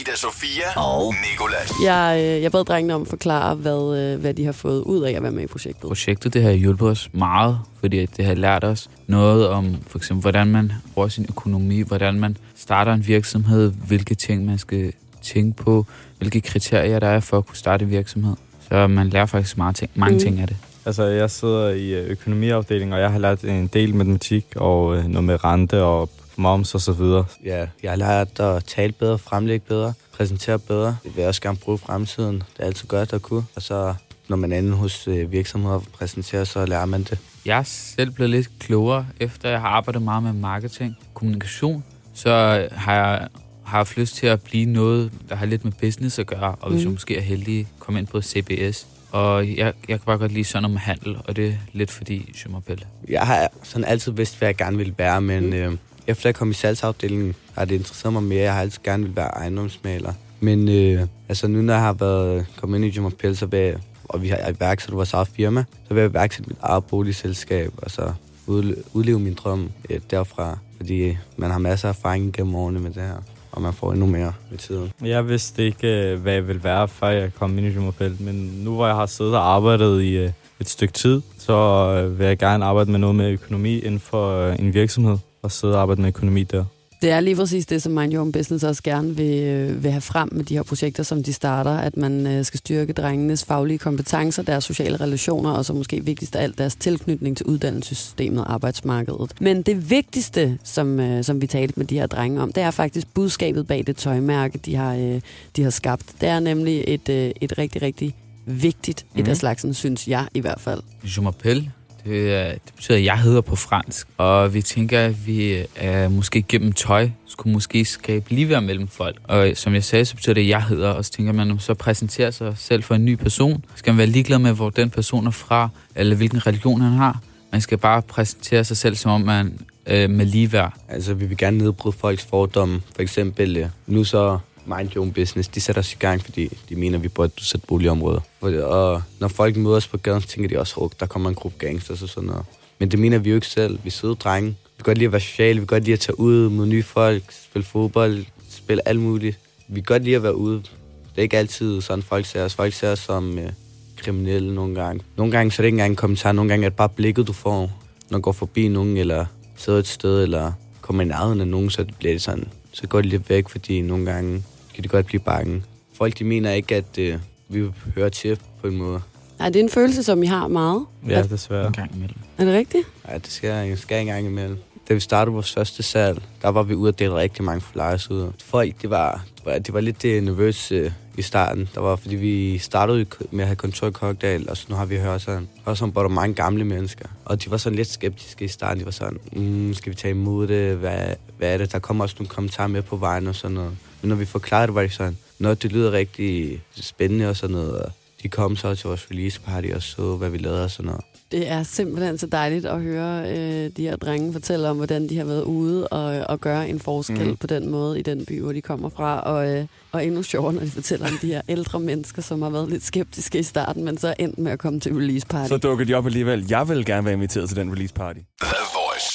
Ida 0.00 0.16
Sofia 0.16 0.80
og 0.80 1.14
Nikolas. 1.32 1.72
Jeg, 1.84 2.16
øh, 2.20 2.42
jeg 2.42 2.52
bad 2.52 2.64
drengene 2.64 2.94
om 2.94 3.02
at 3.02 3.08
forklare, 3.08 3.54
hvad, 3.54 3.98
øh, 3.98 4.20
hvad 4.20 4.34
de 4.34 4.44
har 4.44 4.52
fået 4.52 4.80
ud 4.82 5.02
af 5.02 5.12
at 5.12 5.22
være 5.22 5.32
med 5.32 5.42
i 5.42 5.46
projektet. 5.46 5.82
Projektet 5.82 6.34
det 6.34 6.42
har 6.42 6.50
hjulpet 6.50 6.88
os 6.88 7.08
meget, 7.12 7.58
fordi 7.80 8.06
det 8.06 8.24
har 8.24 8.34
lært 8.34 8.64
os 8.64 8.90
noget 9.06 9.48
om, 9.48 9.76
for 9.86 9.98
eksempel, 9.98 10.20
hvordan 10.20 10.46
man 10.46 10.72
bruger 10.94 11.08
sin 11.08 11.26
økonomi, 11.28 11.80
hvordan 11.82 12.20
man 12.20 12.36
starter 12.56 12.92
en 12.92 13.06
virksomhed, 13.06 13.72
hvilke 13.86 14.14
ting 14.14 14.44
man 14.46 14.58
skal 14.58 14.92
tænke 15.22 15.62
på, 15.62 15.86
hvilke 16.18 16.40
kriterier 16.40 16.98
der 16.98 17.08
er 17.08 17.20
for 17.20 17.38
at 17.38 17.46
kunne 17.46 17.56
starte 17.56 17.84
en 17.84 17.90
virksomhed. 17.90 18.36
Så 18.68 18.86
man 18.86 19.08
lærer 19.08 19.26
faktisk 19.26 19.56
meget 19.58 19.76
ting, 19.76 19.90
mange 19.94 20.14
Mm. 20.14 20.20
ting 20.20 20.40
af 20.40 20.46
det. 20.48 20.56
Altså, 20.86 21.04
jeg 21.04 21.30
sidder 21.30 21.68
i 21.68 21.94
øh, 21.94 22.10
økonomiafdelingen, 22.10 22.92
og 22.92 23.00
jeg 23.00 23.12
har 23.12 23.18
lært 23.18 23.44
en 23.44 23.66
del 23.66 23.94
matematik 23.94 24.46
og 24.56 24.96
øh, 24.96 25.04
noget 25.04 25.24
med 25.24 25.44
rente 25.44 25.82
og 25.82 26.10
moms 26.36 26.74
og 26.74 26.80
så 26.80 26.92
videre. 26.92 27.24
Ja, 27.44 27.66
jeg 27.82 27.90
har 27.90 27.96
lært 27.96 28.40
at 28.40 28.64
tale 28.64 28.92
bedre, 28.92 29.18
fremlægge 29.18 29.64
bedre, 29.68 29.92
præsentere 30.12 30.58
bedre. 30.58 30.96
Det 31.04 31.14
vil 31.16 31.20
jeg 31.22 31.28
også 31.28 31.40
gerne 31.42 31.56
bruge 31.58 31.78
fremtiden. 31.78 32.34
Det 32.36 32.44
er 32.62 32.64
altid 32.64 32.88
godt 32.88 33.12
at 33.12 33.22
kunne. 33.22 33.44
Og 33.56 33.62
så, 33.62 33.94
når 34.28 34.36
man 34.36 34.52
er 34.52 34.56
inde 34.58 34.72
hos 34.72 35.08
øh, 35.08 35.32
virksomheder 35.32 35.74
og 35.74 35.82
præsenterer, 35.98 36.44
så 36.44 36.66
lærer 36.66 36.86
man 36.86 37.02
det. 37.02 37.18
Jeg 37.46 37.58
er 37.58 37.62
selv 37.62 38.10
blevet 38.10 38.30
lidt 38.30 38.48
klogere, 38.58 39.06
efter 39.20 39.48
jeg 39.50 39.60
har 39.60 39.68
arbejdet 39.68 40.02
meget 40.02 40.22
med 40.22 40.32
marketing, 40.32 40.96
kommunikation. 41.14 41.84
Så 42.14 42.30
har 42.72 42.94
jeg 42.94 43.28
har 43.68 43.78
haft 43.78 43.96
lyst 43.96 44.14
til 44.16 44.26
at 44.26 44.42
blive 44.42 44.64
noget, 44.66 45.10
der 45.28 45.34
har 45.34 45.46
lidt 45.46 45.64
med 45.64 45.72
business 45.80 46.18
at 46.18 46.26
gøre, 46.26 46.54
og 46.60 46.70
hvis 46.70 46.78
Mhm. 46.78 46.84
jeg 46.88 46.92
måske 46.92 47.16
er 47.16 47.20
heldig, 47.20 47.66
komme 47.78 48.00
ind 48.00 48.06
på 48.06 48.22
CBS. 48.22 48.86
Og 49.10 49.48
jeg, 49.48 49.56
jeg 49.88 49.98
kan 49.98 50.00
bare 50.06 50.18
godt 50.18 50.32
lide 50.32 50.44
sådan 50.44 50.62
noget 50.62 50.72
med 50.72 50.80
handel, 50.80 51.16
og 51.24 51.36
det 51.36 51.48
er 51.48 51.52
lidt 51.72 51.90
fordi 51.90 52.30
Schumapel. 52.34 52.84
Jeg 53.08 53.20
har 53.26 53.48
sådan 53.62 53.84
altid 53.84 54.12
vidst, 54.12 54.38
hvad 54.38 54.48
jeg 54.48 54.56
gerne 54.56 54.76
ville 54.76 54.94
være, 54.98 55.20
men 55.20 55.46
mm. 55.46 55.52
øh, 55.52 55.76
efter 56.06 56.28
jeg 56.28 56.34
kom 56.34 56.50
i 56.50 56.54
salgsafdelingen, 56.54 57.34
har 57.54 57.64
det 57.64 57.74
interesseret 57.74 58.12
mig 58.12 58.22
mere. 58.22 58.42
Jeg 58.42 58.54
har 58.54 58.60
altid 58.60 58.80
gerne 58.84 59.04
vil 59.04 59.16
være 59.16 59.28
ejendomsmaler. 59.28 60.12
Men 60.40 60.68
øh, 60.68 61.06
altså 61.28 61.48
nu, 61.48 61.62
når 61.62 61.72
jeg 61.74 61.82
har 61.82 61.92
været 61.92 62.46
kommet 62.56 62.76
ind 62.78 62.84
i 62.86 62.88
Jumapel, 62.88 63.36
så 63.36 63.46
vil 63.46 63.60
jeg, 63.60 63.76
og 64.04 64.22
vi 64.22 64.28
har 64.28 64.48
iværksat 64.58 64.92
vores 64.94 65.12
eget 65.12 65.28
firma, 65.28 65.64
så 65.88 65.94
vil 65.94 66.00
jeg 66.00 66.10
iværksætte 66.10 66.48
mit 66.48 66.58
eget 66.62 66.84
boligselskab, 66.84 67.72
og 67.76 67.90
så 67.90 68.12
ud, 68.46 68.82
udleve 68.92 69.18
min 69.20 69.34
drøm 69.34 69.70
øh, 69.90 70.00
derfra. 70.10 70.58
Fordi 70.76 71.16
man 71.36 71.50
har 71.50 71.58
masser 71.58 71.88
af 71.88 71.92
erfaring 71.92 72.32
gennem 72.32 72.54
årene 72.54 72.80
med 72.80 72.90
det 72.90 73.02
her 73.02 73.22
og 73.52 73.62
man 73.62 73.72
får 73.72 73.92
endnu 73.92 74.06
mere 74.06 74.32
med 74.50 74.58
tiden. 74.58 74.92
Jeg 75.04 75.28
vidste 75.28 75.64
ikke, 75.64 76.12
øh, 76.12 76.20
hvad 76.20 76.32
jeg 76.32 76.48
ville 76.48 76.64
være, 76.64 76.88
før 76.88 77.08
jeg 77.08 77.34
kom 77.34 77.58
ind 77.58 77.66
i 77.66 77.70
Jumapel. 77.70 78.16
Men 78.20 78.34
nu 78.64 78.74
hvor 78.74 78.86
jeg 78.86 78.96
har 78.96 79.06
siddet 79.06 79.34
og 79.34 79.54
arbejdet 79.54 80.02
i 80.02 80.16
øh, 80.16 80.30
et 80.60 80.68
stykke 80.68 80.92
tid, 80.92 81.22
så 81.38 81.54
øh, 81.54 82.18
vil 82.18 82.26
jeg 82.26 82.38
gerne 82.38 82.64
arbejde 82.64 82.90
med 82.90 82.98
noget 82.98 83.16
med 83.16 83.30
økonomi 83.30 83.78
inden 83.78 84.00
for 84.00 84.48
en 84.48 84.74
virksomhed. 84.74 85.18
Og 85.42 85.52
sidde 85.52 85.74
og 85.74 85.82
arbejde 85.82 86.00
med 86.00 86.08
økonomi 86.08 86.42
der. 86.42 86.64
Det 87.02 87.10
er 87.10 87.20
lige 87.20 87.36
præcis 87.36 87.66
det, 87.66 87.82
som 87.82 87.92
Mind 87.92 88.14
Your 88.14 88.20
Own 88.20 88.32
Business 88.32 88.64
også 88.64 88.82
gerne 88.82 89.16
vil, 89.16 89.42
øh, 89.42 89.82
vil 89.82 89.90
have 89.90 90.00
frem 90.00 90.28
med 90.32 90.44
de 90.44 90.54
her 90.54 90.62
projekter, 90.62 91.02
som 91.02 91.22
de 91.22 91.32
starter. 91.32 91.70
At 91.70 91.96
man 91.96 92.26
øh, 92.26 92.44
skal 92.44 92.58
styrke 92.58 92.92
drengenes 92.92 93.44
faglige 93.44 93.78
kompetencer, 93.78 94.42
deres 94.42 94.64
sociale 94.64 94.96
relationer, 94.96 95.50
og 95.50 95.64
så 95.64 95.72
måske 95.72 96.04
vigtigst 96.04 96.36
af 96.36 96.42
alt 96.42 96.58
deres 96.58 96.76
tilknytning 96.76 97.36
til 97.36 97.46
uddannelsessystemet 97.46 98.44
og 98.44 98.52
arbejdsmarkedet. 98.52 99.32
Men 99.40 99.62
det 99.62 99.90
vigtigste, 99.90 100.58
som, 100.64 101.00
øh, 101.00 101.24
som 101.24 101.40
vi 101.40 101.46
talte 101.46 101.74
med 101.76 101.86
de 101.86 101.98
her 101.98 102.06
drenge 102.06 102.42
om, 102.42 102.52
det 102.52 102.62
er 102.62 102.70
faktisk 102.70 103.06
budskabet 103.14 103.66
bag 103.66 103.86
det 103.86 103.96
tøjmærke, 103.96 104.58
de 104.58 104.74
har, 104.74 105.20
de 105.56 105.62
har 105.62 105.70
skabt. 105.70 106.06
Det 106.20 106.28
er 106.28 106.40
nemlig 106.40 106.84
et, 106.86 107.08
et 107.40 107.58
rigtig, 107.58 107.82
rigtig 107.82 108.14
vigtigt 108.46 109.06
mm. 109.14 109.20
et 109.20 109.28
af 109.28 109.36
slagsen, 109.36 109.74
synes 109.74 110.08
jeg 110.08 110.26
i 110.34 110.40
hvert 110.40 110.60
fald. 110.60 110.80
Je 111.04 111.20
m'appelle. 111.20 111.77
Det, 112.04 112.10
øh, 112.10 112.50
det 112.50 112.72
betyder, 112.76 112.98
at 112.98 113.04
jeg 113.04 113.20
hedder 113.20 113.40
på 113.40 113.56
fransk. 113.56 114.08
Og 114.16 114.54
vi 114.54 114.62
tænker, 114.62 115.00
at 115.00 115.26
vi 115.26 115.64
er 115.76 116.08
måske 116.08 116.42
gennem 116.42 116.72
tøj 116.72 117.08
skulle 117.38 117.54
måske 117.54 117.84
skabe 117.84 118.30
ligeværd 118.30 118.62
mellem 118.62 118.88
folk. 118.88 119.16
Og 119.24 119.50
som 119.54 119.74
jeg 119.74 119.84
sagde, 119.84 120.04
så 120.04 120.14
betyder 120.14 120.34
det, 120.34 120.40
at 120.40 120.48
jeg 120.48 120.62
hedder. 120.62 120.90
Og 120.90 121.04
så 121.04 121.10
tænker 121.10 121.32
man, 121.32 121.46
man 121.46 121.58
så 121.58 121.74
præsenterer 121.74 122.30
sig 122.30 122.54
selv 122.58 122.82
for 122.82 122.94
en 122.94 123.04
ny 123.04 123.14
person, 123.14 123.64
skal 123.74 123.90
man 123.90 123.98
være 123.98 124.06
ligeglad 124.06 124.38
med, 124.38 124.52
hvor 124.52 124.70
den 124.70 124.90
person 124.90 125.26
er 125.26 125.30
fra, 125.30 125.68
eller 125.94 126.16
hvilken 126.16 126.46
religion 126.46 126.80
han 126.80 126.92
har. 126.92 127.20
Man 127.52 127.60
skal 127.60 127.78
bare 127.78 128.02
præsentere 128.02 128.64
sig 128.64 128.76
selv, 128.76 128.96
som 128.96 129.10
om 129.10 129.20
man 129.20 129.58
øh, 129.86 130.10
med 130.10 130.26
ligeværd. 130.26 130.72
Altså, 130.88 131.14
vi 131.14 131.26
vil 131.26 131.36
gerne 131.36 131.58
nedbryde 131.58 131.96
folks 131.98 132.24
fordomme. 132.24 132.80
For 132.94 133.02
eksempel, 133.02 133.56
øh, 133.56 133.66
nu 133.86 134.04
så 134.04 134.38
Mind 134.76 134.90
Your 134.96 135.04
Own 135.04 135.12
Business, 135.12 135.48
de 135.48 135.60
sætter 135.60 135.80
os 135.80 135.92
i 135.92 135.96
gang, 135.96 136.24
fordi 136.24 136.58
de 136.68 136.76
mener, 136.76 136.98
vi 136.98 137.08
burde 137.08 137.32
sætte 137.36 137.66
boligområder. 137.66 138.20
Og, 138.40 138.52
og 138.52 139.02
når 139.18 139.28
folk 139.28 139.56
møder 139.56 139.76
os 139.76 139.88
på 139.88 139.96
gaden, 139.98 140.22
så 140.22 140.28
tænker 140.28 140.48
de 140.48 140.58
også, 140.60 140.80
at 140.80 141.00
der 141.00 141.06
kommer 141.06 141.28
en 141.28 141.34
gruppe 141.34 141.58
gangsters 141.58 142.02
og 142.02 142.08
sådan 142.08 142.26
noget. 142.26 142.44
Men 142.78 142.90
det 142.90 142.98
mener 142.98 143.18
vi 143.18 143.30
jo 143.30 143.34
ikke 143.34 143.46
selv. 143.46 143.78
Vi 143.84 143.90
sidder 143.90 144.14
drenge. 144.14 144.48
Vi 144.48 144.54
kan 144.76 144.84
godt 144.84 144.98
lide 144.98 145.06
at 145.06 145.12
være 145.12 145.20
sociale. 145.20 145.60
Vi 145.60 145.66
kan 145.66 145.76
godt 145.76 145.84
lide 145.84 145.92
at 145.92 146.00
tage 146.00 146.20
ud 146.20 146.48
mod 146.48 146.66
nye 146.66 146.82
folk, 146.82 147.22
spille 147.30 147.64
fodbold, 147.64 148.24
spille 148.50 148.88
alt 148.88 149.00
muligt. 149.00 149.38
Vi 149.68 149.74
kan 149.74 149.84
godt 149.84 150.04
lide 150.04 150.16
at 150.16 150.22
være 150.22 150.36
ude. 150.36 150.56
Det 150.56 151.16
er 151.16 151.22
ikke 151.22 151.38
altid 151.38 151.80
sådan, 151.80 152.02
folk 152.02 152.26
ser 152.26 152.44
os. 152.44 152.54
Folk 152.54 152.74
ser 152.74 152.92
os 152.92 152.98
som 152.98 153.38
øh, 153.38 153.52
kriminelle 153.96 154.54
nogle 154.54 154.74
gange. 154.74 155.04
Nogle 155.16 155.32
gange 155.32 155.50
så 155.50 155.62
er 155.62 155.64
det 155.64 155.68
ikke 155.68 155.74
engang 155.74 155.90
en 155.90 155.96
kommentar. 155.96 156.32
Nogle 156.32 156.48
gange 156.48 156.64
er 156.64 156.70
det 156.70 156.76
bare 156.76 156.88
blikket, 156.88 157.26
du 157.26 157.32
får, 157.32 157.82
når 158.10 158.18
du 158.18 158.22
går 158.22 158.32
forbi 158.32 158.68
nogen, 158.68 158.96
eller 158.96 159.26
sidder 159.56 159.78
et 159.78 159.86
sted, 159.86 160.22
eller 160.22 160.52
kommer 160.80 161.02
i 161.02 161.06
nærheden 161.06 161.40
af 161.40 161.48
nogen, 161.48 161.70
så 161.70 161.84
bliver 161.98 162.14
det 162.14 162.22
sådan, 162.22 162.48
så 162.72 162.86
går 162.86 163.00
det 163.00 163.10
lidt 163.10 163.30
væk, 163.30 163.48
fordi 163.48 163.80
nogle 163.80 164.12
gange 164.12 164.42
kan 164.78 164.84
de 164.84 164.88
godt 164.88 165.06
blive 165.06 165.20
bange. 165.20 165.62
Folk, 165.92 166.18
de 166.18 166.24
mener 166.24 166.50
ikke, 166.50 166.74
at 166.74 166.98
øh, 166.98 167.18
vi 167.48 167.70
hører 167.94 168.08
til 168.08 168.38
på 168.60 168.66
en 168.66 168.76
måde. 168.76 169.00
Nej, 169.38 169.48
det 169.48 169.58
er 169.58 169.62
en 169.62 169.70
følelse, 169.70 170.02
som 170.02 170.22
I 170.22 170.26
har 170.26 170.48
meget. 170.48 170.84
Ja, 171.08 171.22
desværre. 171.22 171.66
En 171.66 171.72
gang 171.72 171.94
imellem. 171.94 172.18
Er 172.38 172.44
det 172.44 172.54
rigtigt? 172.54 172.86
Ja, 173.08 173.14
det 173.14 173.30
skal, 173.30 173.68
jeg 173.68 173.78
skal 173.78 173.98
ikke 173.98 174.10
engang 174.10 174.26
imellem. 174.26 174.58
Da 174.88 174.94
vi 174.94 175.00
startede 175.00 175.32
vores 175.32 175.52
første 175.52 175.82
salg, 175.82 176.22
der 176.42 176.48
var 176.48 176.62
vi 176.62 176.74
ude 176.74 176.90
og 176.90 176.98
dele 176.98 177.14
rigtig 177.14 177.44
mange 177.44 177.60
flyers 177.60 178.10
ud. 178.10 178.32
Folk, 178.44 178.82
det 178.82 178.90
var, 178.90 179.24
det 179.36 179.46
var, 179.46 179.58
det 179.58 179.74
var 179.74 179.80
lidt 179.80 180.02
det 180.02 180.22
nervøse 180.22 180.74
øh, 180.74 180.90
i 181.18 181.22
starten. 181.22 181.68
Der 181.74 181.80
var, 181.80 181.96
fordi 181.96 182.16
vi 182.16 182.58
startede 182.58 183.06
med 183.30 183.40
at 183.40 183.46
have 183.46 183.56
kontor 183.56 183.86
i 183.86 183.90
Kokdal, 183.90 184.50
og 184.50 184.56
så 184.56 184.66
nu 184.68 184.76
har 184.76 184.84
vi 184.84 184.98
hørt 184.98 185.22
sådan, 185.22 185.48
hørt 185.66 185.78
sådan, 185.78 185.92
hvor 185.92 186.02
der 186.02 186.08
mange 186.08 186.34
gamle 186.34 186.64
mennesker. 186.64 187.08
Og 187.24 187.44
de 187.44 187.50
var 187.50 187.56
sådan 187.56 187.76
lidt 187.76 187.88
skeptiske 187.88 188.44
i 188.44 188.48
starten. 188.48 188.80
De 188.80 188.84
var 188.84 188.90
sådan, 188.90 189.18
mm, 189.32 189.74
skal 189.74 189.90
vi 189.90 189.96
tage 189.96 190.14
imod 190.14 190.46
det? 190.46 190.76
Hvad, 190.76 191.14
hvad 191.38 191.54
er 191.54 191.58
det? 191.58 191.72
Der 191.72 191.78
kommer 191.78 192.04
også 192.04 192.16
nogle 192.18 192.28
kommentarer 192.28 192.68
med 192.68 192.82
på 192.82 192.96
vejen 192.96 193.26
og 193.26 193.34
sådan 193.34 193.54
noget. 193.54 193.76
Men 194.02 194.08
når 194.08 194.16
vi 194.16 194.24
forklarede 194.24 194.66
det, 194.66 194.74
var 194.74 194.82
det 194.82 194.92
sådan, 194.92 195.16
når 195.38 195.54
det 195.54 195.72
lyder 195.72 195.92
rigtig 195.92 196.60
spændende 196.74 197.28
og 197.28 197.36
sådan 197.36 197.56
noget. 197.56 197.82
Og 197.82 197.92
de 198.22 198.28
kom 198.28 198.56
så 198.56 198.74
til 198.74 198.88
vores 198.88 199.06
release 199.10 199.40
party 199.40 199.68
og 199.74 199.82
så, 199.82 200.16
hvad 200.16 200.30
vi 200.30 200.38
lavede 200.38 200.64
og 200.64 200.70
sådan 200.70 200.86
noget. 200.86 201.04
Det 201.30 201.48
er 201.48 201.62
simpelthen 201.62 202.18
så 202.18 202.26
dejligt 202.26 202.66
at 202.66 202.82
høre 202.82 203.30
øh, 203.30 203.70
de 203.76 203.82
her 203.82 203.96
drenge 203.96 204.32
fortælle 204.32 204.68
om, 204.68 204.76
hvordan 204.76 205.08
de 205.08 205.18
har 205.18 205.24
været 205.24 205.42
ude 205.42 205.88
og, 205.88 206.26
og 206.28 206.40
gøre 206.40 206.68
en 206.68 206.80
forskel 206.80 207.28
mm. 207.28 207.36
på 207.36 207.46
den 207.46 207.70
måde 207.70 207.98
i 207.98 208.02
den 208.02 208.24
by, 208.26 208.40
hvor 208.40 208.52
de 208.52 208.60
kommer 208.60 208.88
fra. 208.88 209.20
Og, 209.20 209.48
øh, 209.48 209.66
og 209.92 210.06
endnu 210.06 210.22
sjovere, 210.22 210.52
når 210.52 210.60
de 210.60 210.70
fortæller 210.70 211.06
om 211.06 211.18
de 211.22 211.26
her 211.26 211.42
ældre 211.48 211.80
mennesker, 211.80 212.22
som 212.22 212.42
har 212.42 212.50
været 212.50 212.68
lidt 212.70 212.84
skeptiske 212.84 213.38
i 213.38 213.42
starten, 213.42 213.84
men 213.84 213.98
så 213.98 214.08
er 214.08 214.14
endt 214.18 214.38
med 214.38 214.52
at 214.52 214.58
komme 214.58 214.80
til 214.80 214.94
release 214.94 215.26
party. 215.26 215.48
Så 215.48 215.56
dukker 215.56 215.84
de 215.84 215.94
op 215.94 216.06
alligevel. 216.06 216.46
Jeg 216.50 216.68
vil 216.68 216.84
gerne 216.84 217.04
være 217.04 217.14
inviteret 217.14 217.48
til 217.48 217.56
den 217.56 217.72
release 217.72 217.94
party. 217.94 218.20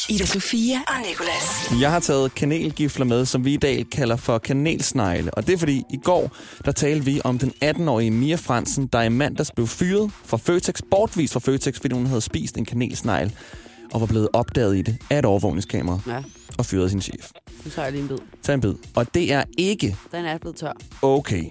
Ida 0.10 0.26
Sofia 0.26 0.78
og 0.88 0.94
Nicolas. 1.10 1.72
Jeg 1.82 1.92
har 1.92 2.00
taget 2.00 2.36
kanelgifler 2.36 3.06
med, 3.06 3.26
som 3.26 3.46
vi 3.46 3.54
i 3.54 3.58
dag 3.58 3.86
kalder 3.92 4.16
for 4.16 4.38
kanelsnegle. 4.38 5.34
Og 5.34 5.48
det 5.48 5.54
er 5.54 5.58
fordi, 5.58 5.84
i 5.90 5.98
går, 5.98 6.32
der 6.66 6.72
talte 6.72 7.06
vi 7.06 7.22
om 7.24 7.40
den 7.40 7.54
18-årige 7.66 8.12
Mia 8.12 8.36
Fransen, 8.36 8.88
der 8.88 9.02
i 9.02 9.10
mandags 9.10 9.52
blev 9.52 9.68
fyret 9.68 10.12
fra 10.26 10.38
Føtex, 10.38 10.80
bortvist 10.92 11.34
fra 11.34 11.40
Føtex, 11.40 11.80
fordi 11.82 11.94
hun 11.96 12.06
havde 12.06 12.22
spist 12.22 12.58
en 12.58 12.66
kanelsnegl 12.66 13.32
og 13.94 14.02
var 14.02 14.08
blevet 14.08 14.30
opdaget 14.34 14.76
i 14.78 14.82
det 14.82 14.98
af 15.10 15.20
et 15.20 15.26
overvågningskamera 15.26 16.00
Ja, 16.08 16.24
og 16.58 16.66
fyret 16.66 16.84
af 16.84 16.90
sin 16.90 17.02
chef. 17.02 17.30
nu 17.66 17.72
tager 17.72 17.86
jeg 17.86 17.92
lige 17.92 18.02
en 18.02 18.08
bid. 18.08 18.18
Tag 18.44 18.54
en 18.56 18.62
bid. 18.62 18.74
Og 18.96 19.14
det 19.14 19.32
er 19.34 19.44
ikke 19.58 19.96
Den 20.12 20.26
er 20.26 20.38
blevet 20.38 20.58
tør. 20.58 20.72
okay, 21.02 21.44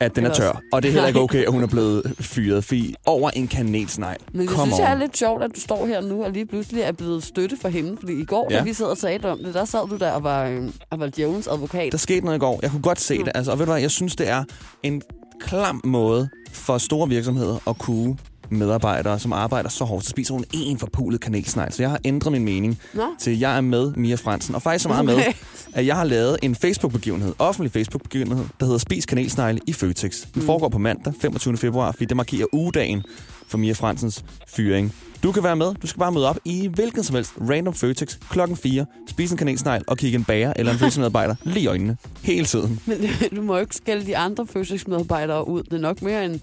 at 0.00 0.16
den 0.16 0.24
er 0.24 0.28
Det 0.28 0.36
tør. 0.36 0.60
Og 0.72 0.82
det 0.82 0.88
er 0.88 0.92
heller 0.92 1.08
ikke 1.08 1.20
okay, 1.20 1.44
at 1.44 1.52
hun 1.52 1.62
er 1.62 1.66
blevet 1.66 2.14
fyret 2.20 2.64
fi 2.64 2.94
over 3.06 3.30
en 3.30 3.48
kanelsnegl. 3.48 4.18
Men 4.32 4.40
jeg 4.40 4.48
Come 4.50 4.66
synes, 4.66 4.78
jeg 4.78 4.88
er 4.90 4.94
on. 4.94 4.98
lidt 5.00 5.16
sjovt, 5.16 5.42
at 5.42 5.50
du 5.54 5.60
står 5.60 5.86
her 5.86 6.00
nu 6.00 6.24
og 6.24 6.30
lige 6.30 6.46
pludselig 6.46 6.82
er 6.82 6.92
blevet 6.92 7.22
støtte 7.22 7.56
for 7.60 7.68
hende. 7.68 7.96
Fordi 8.00 8.20
i 8.20 8.24
går, 8.24 8.48
ja. 8.50 8.56
Da 8.58 8.62
vi 8.62 8.72
sad 8.72 8.86
og 8.86 8.98
talte 8.98 9.26
om 9.30 9.38
det, 9.44 9.54
der 9.54 9.64
sad 9.64 9.88
du 9.88 9.96
der 9.96 10.10
og 10.10 10.22
var, 10.22 10.44
øh, 10.46 10.62
og 10.90 11.00
var 11.00 11.10
Jones 11.18 11.46
advokat. 11.46 11.92
Der 11.92 11.98
skete 11.98 12.24
noget 12.24 12.38
i 12.38 12.40
går. 12.40 12.58
Jeg 12.62 12.70
kunne 12.70 12.82
godt 12.82 13.00
se 13.00 13.18
det. 13.18 13.32
Altså, 13.34 13.52
og 13.52 13.58
ved 13.58 13.66
du 13.66 13.72
hvad, 13.72 13.80
jeg 13.80 13.90
synes, 13.90 14.16
det 14.16 14.28
er 14.28 14.44
en 14.82 15.02
klam 15.40 15.80
måde 15.84 16.28
for 16.52 16.78
store 16.78 17.08
virksomheder 17.08 17.68
at 17.68 17.78
kunne 17.78 18.16
medarbejdere, 18.50 19.18
som 19.18 19.32
arbejder 19.32 19.68
så 19.68 19.84
hårdt, 19.84 20.04
så 20.04 20.10
spiser 20.10 20.34
hun 20.34 20.44
en 20.52 20.78
forpulet 20.78 21.20
kanelsnegl. 21.20 21.72
Så 21.72 21.82
jeg 21.82 21.90
har 21.90 22.00
ændret 22.04 22.32
min 22.32 22.44
mening 22.44 22.78
Nå. 22.94 23.02
til, 23.18 23.38
jeg 23.38 23.56
er 23.56 23.60
med 23.60 23.92
Mia 23.92 24.14
Fransen. 24.14 24.54
Og 24.54 24.62
faktisk 24.62 24.82
så 24.82 24.88
meget 24.88 25.04
okay. 25.04 25.14
med, 25.14 25.34
at 25.72 25.86
jeg 25.86 25.96
har 25.96 26.04
lavet 26.04 26.38
en 26.42 26.54
Facebook-begivenhed, 26.54 27.34
offentlig 27.38 27.72
Facebook-begivenhed, 27.72 28.44
der 28.60 28.66
hedder 28.66 28.78
Spis 28.78 29.06
kanelsnegle 29.06 29.60
i 29.66 29.72
Føtex. 29.72 30.20
Den 30.20 30.30
mm. 30.34 30.46
foregår 30.46 30.68
på 30.68 30.78
mandag, 30.78 31.12
25. 31.20 31.56
februar, 31.56 31.92
fordi 31.92 32.04
det 32.04 32.16
markerer 32.16 32.46
ugedagen 32.52 33.02
for 33.48 33.58
Mia 33.58 33.72
Fransens 33.72 34.24
fyring. 34.48 34.94
Du 35.22 35.32
kan 35.32 35.42
være 35.42 35.56
med. 35.56 35.74
Du 35.74 35.86
skal 35.86 35.98
bare 35.98 36.12
møde 36.12 36.28
op 36.28 36.38
i 36.44 36.66
hvilken 36.74 37.04
som 37.04 37.14
helst 37.14 37.32
random 37.50 37.74
Føtex 37.74 38.16
klokken 38.30 38.56
4, 38.56 38.86
spise 39.08 39.32
en 39.32 39.38
kanelsnegl 39.38 39.84
og 39.86 39.96
kigge 39.96 40.16
en 40.16 40.24
bager 40.24 40.52
eller 40.56 40.72
en 40.72 40.78
fødselsmedarbejder 40.78 41.34
lige 41.44 41.64
i 41.64 41.66
øjnene 41.66 41.96
hele 42.22 42.46
tiden. 42.46 42.80
Men 42.86 42.98
du 43.36 43.42
må 43.42 43.54
jo 43.54 43.60
ikke 43.60 43.76
skælde 43.76 44.06
de 44.06 44.16
andre 44.16 44.46
fødselsmedarbejdere 44.46 45.48
ud. 45.48 45.62
Det 45.62 45.72
er 45.72 45.78
nok 45.78 46.02
mere 46.02 46.24
en, 46.24 46.40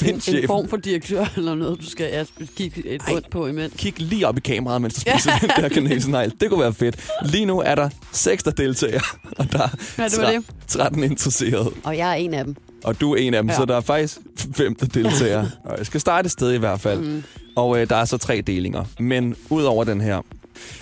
Find 0.00 0.28
en, 0.28 0.36
en 0.36 0.46
form 0.46 0.68
for 0.68 0.76
direktør 0.76 1.24
eller 1.36 1.54
noget, 1.54 1.80
du 1.80 1.90
skal 1.90 2.06
ja, 2.12 2.24
kigge 2.56 2.86
et 2.86 3.02
Ej. 3.06 3.12
rundt 3.14 3.30
på 3.30 3.46
imens. 3.46 3.72
Kig 3.76 3.94
lige 4.00 4.28
op 4.28 4.36
i 4.36 4.40
kameraet, 4.40 4.82
mens 4.82 4.94
du 4.94 5.00
spiser 5.00 5.38
den 5.40 5.48
der 5.56 5.68
kanelsnegl. 5.68 6.32
Det 6.40 6.50
kunne 6.50 6.60
være 6.60 6.74
fedt. 6.74 6.96
Lige 7.24 7.46
nu 7.46 7.60
er 7.60 7.74
der 7.74 7.88
6, 8.12 8.42
der 8.42 8.50
deltager, 8.50 9.00
og 9.38 9.52
der 9.52 9.58
er 9.62 9.68
Ja, 9.98 10.04
det 10.08 10.18
var 10.18 10.24
tre- 10.24 10.32
det. 10.34 10.44
13 10.68 11.02
interesserede. 11.02 11.70
Og 11.84 11.96
jeg 11.96 12.10
er 12.10 12.14
en 12.14 12.34
af 12.34 12.44
dem. 12.44 12.56
Og 12.84 13.00
du 13.00 13.12
er 13.12 13.16
en 13.16 13.34
af 13.34 13.42
dem, 13.42 13.48
Ja. 13.48 13.52
ja. 13.54 13.58
så 13.60 13.64
der 13.64 13.76
er 13.76 13.80
faktisk 13.80 14.18
fem, 14.54 14.74
der 14.74 14.86
deltager. 14.86 15.46
Og 15.64 15.78
jeg 15.78 15.86
skal 15.86 16.00
starte 16.00 16.26
et 16.26 16.32
sted 16.32 16.52
i 16.52 16.58
hvert 16.58 16.80
fald. 16.80 17.00
Mm. 17.00 17.22
Og 17.56 17.78
øh, 17.80 17.88
der 17.88 17.96
er 17.96 18.04
så 18.04 18.16
tre 18.18 18.40
delinger. 18.46 18.84
Men 19.00 19.36
udover 19.50 19.84
den 19.84 20.00
her... 20.00 20.20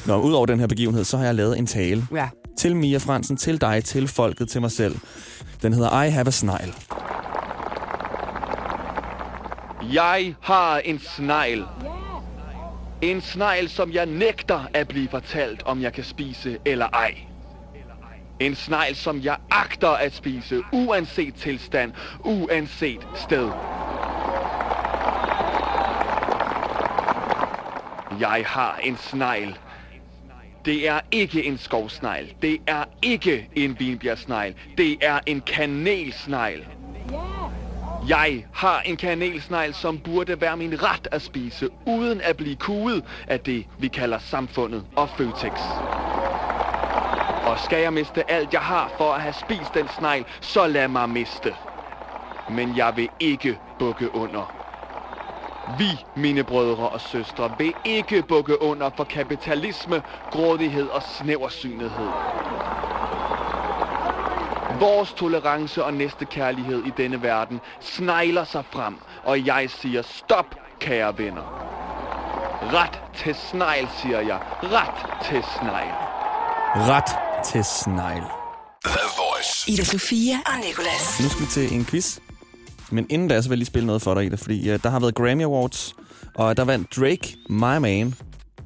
Nå, 0.06 0.20
udover 0.20 0.46
den 0.46 0.60
her 0.60 0.66
begivenhed, 0.66 1.04
så 1.04 1.16
har 1.16 1.24
jeg 1.24 1.34
lavet 1.34 1.58
en 1.58 1.66
tale 1.66 2.06
Ja. 2.14 2.28
til 2.58 2.76
Mia 2.76 2.98
Fransen, 2.98 3.36
til 3.36 3.60
dig, 3.60 3.84
til 3.84 4.08
folket, 4.08 4.48
til 4.48 4.60
mig 4.60 4.70
selv. 4.72 4.96
Den 5.62 5.72
hedder 5.72 6.02
I 6.02 6.10
have 6.10 6.26
a 6.26 6.30
snegl. 6.30 6.72
Jeg 9.92 10.34
har 10.40 10.78
en 10.78 10.98
snegl. 10.98 11.64
En 13.00 13.20
snegl, 13.20 13.68
som 13.68 13.92
jeg 13.92 14.06
nægter 14.06 14.64
at 14.74 14.88
blive 14.88 15.08
fortalt, 15.08 15.62
om 15.62 15.82
jeg 15.82 15.92
kan 15.92 16.04
spise 16.04 16.58
eller 16.64 16.86
ej. 16.92 17.14
En 18.40 18.54
snegl, 18.54 18.94
som 18.94 19.20
jeg 19.22 19.36
agter 19.50 19.88
at 19.88 20.14
spise, 20.14 20.62
uanset 20.72 21.34
tilstand, 21.34 21.92
uanset 22.24 23.08
sted. 23.14 23.50
Jeg 28.20 28.44
har 28.46 28.78
en 28.82 28.96
snegl. 28.96 29.58
Det 30.64 30.88
er 30.88 31.00
ikke 31.10 31.44
en 31.44 31.58
skovsnegl. 31.58 32.32
Det 32.42 32.58
er 32.66 32.84
ikke 33.02 33.48
en 33.56 33.78
vinbjergsnegl. 33.78 34.54
Det 34.78 34.96
er 35.00 35.20
en 35.26 35.40
kanelsnegl. 35.40 36.64
Jeg 38.08 38.46
har 38.52 38.80
en 38.80 38.96
kanelsnegl, 38.96 39.74
som 39.74 39.98
burde 39.98 40.40
være 40.40 40.56
min 40.56 40.82
ret 40.82 41.08
at 41.12 41.22
spise, 41.22 41.68
uden 41.86 42.20
at 42.20 42.36
blive 42.36 42.56
kuget 42.56 43.04
af 43.26 43.40
det, 43.40 43.66
vi 43.78 43.88
kalder 43.88 44.18
samfundet 44.18 44.84
og 44.96 45.08
Føtex. 45.08 45.52
Og 47.46 47.58
skal 47.58 47.80
jeg 47.82 47.92
miste 47.92 48.30
alt, 48.30 48.52
jeg 48.52 48.60
har 48.60 48.92
for 48.96 49.12
at 49.12 49.22
have 49.22 49.32
spist 49.32 49.74
den 49.74 49.88
snegl, 49.88 50.24
så 50.40 50.66
lad 50.66 50.88
mig 50.88 51.08
miste. 51.10 51.56
Men 52.48 52.76
jeg 52.76 52.96
vil 52.96 53.08
ikke 53.20 53.58
bukke 53.78 54.14
under. 54.14 54.54
Vi, 55.66 56.04
mine 56.14 56.44
brødre 56.44 56.88
og 56.88 57.00
søstre, 57.00 57.52
vil 57.58 57.74
ikke 57.84 58.22
bukke 58.22 58.62
under 58.62 58.90
for 58.96 59.04
kapitalisme, 59.04 60.02
grådighed 60.30 60.88
og 60.88 61.02
snæversynethed. 61.02 62.14
Vores 64.80 65.12
tolerance 65.12 65.84
og 65.84 65.94
næstekærlighed 65.94 66.84
i 66.84 66.92
denne 66.96 67.22
verden 67.22 67.60
snegler 67.80 68.44
sig 68.44 68.64
frem, 68.70 68.94
og 69.24 69.46
jeg 69.46 69.70
siger 69.70 70.02
stop, 70.02 70.54
kære 70.80 71.18
venner. 71.18 71.74
Ret 72.62 73.00
til 73.16 73.34
snegl, 73.34 73.88
siger 74.02 74.20
jeg. 74.20 74.38
Ret 74.62 75.26
til 75.26 75.44
snegl. 75.58 75.94
Ret 76.90 77.44
til 77.44 77.64
snegl. 77.64 78.24
Ida 79.68 79.84
Sofia 79.84 80.34
og 80.46 80.52
Nicolas. 80.68 81.20
Nu 81.22 81.28
skal 81.28 81.40
vi 81.40 81.46
til 81.46 81.78
en 81.78 81.84
quiz. 81.84 82.18
Men 82.90 83.06
inden 83.10 83.28
da, 83.28 83.42
så 83.42 83.48
vil 83.48 83.54
jeg 83.54 83.58
lige 83.58 83.66
spille 83.66 83.86
noget 83.86 84.02
for 84.02 84.14
dig, 84.14 84.24
Ida. 84.24 84.36
Fordi 84.36 84.72
uh, 84.72 84.78
der 84.82 84.90
har 84.90 85.00
været 85.00 85.14
Grammy 85.14 85.44
Awards, 85.44 85.94
og 86.34 86.56
der 86.56 86.64
vandt 86.64 86.96
Drake, 86.96 87.36
My 87.48 87.76
Man, 87.78 88.14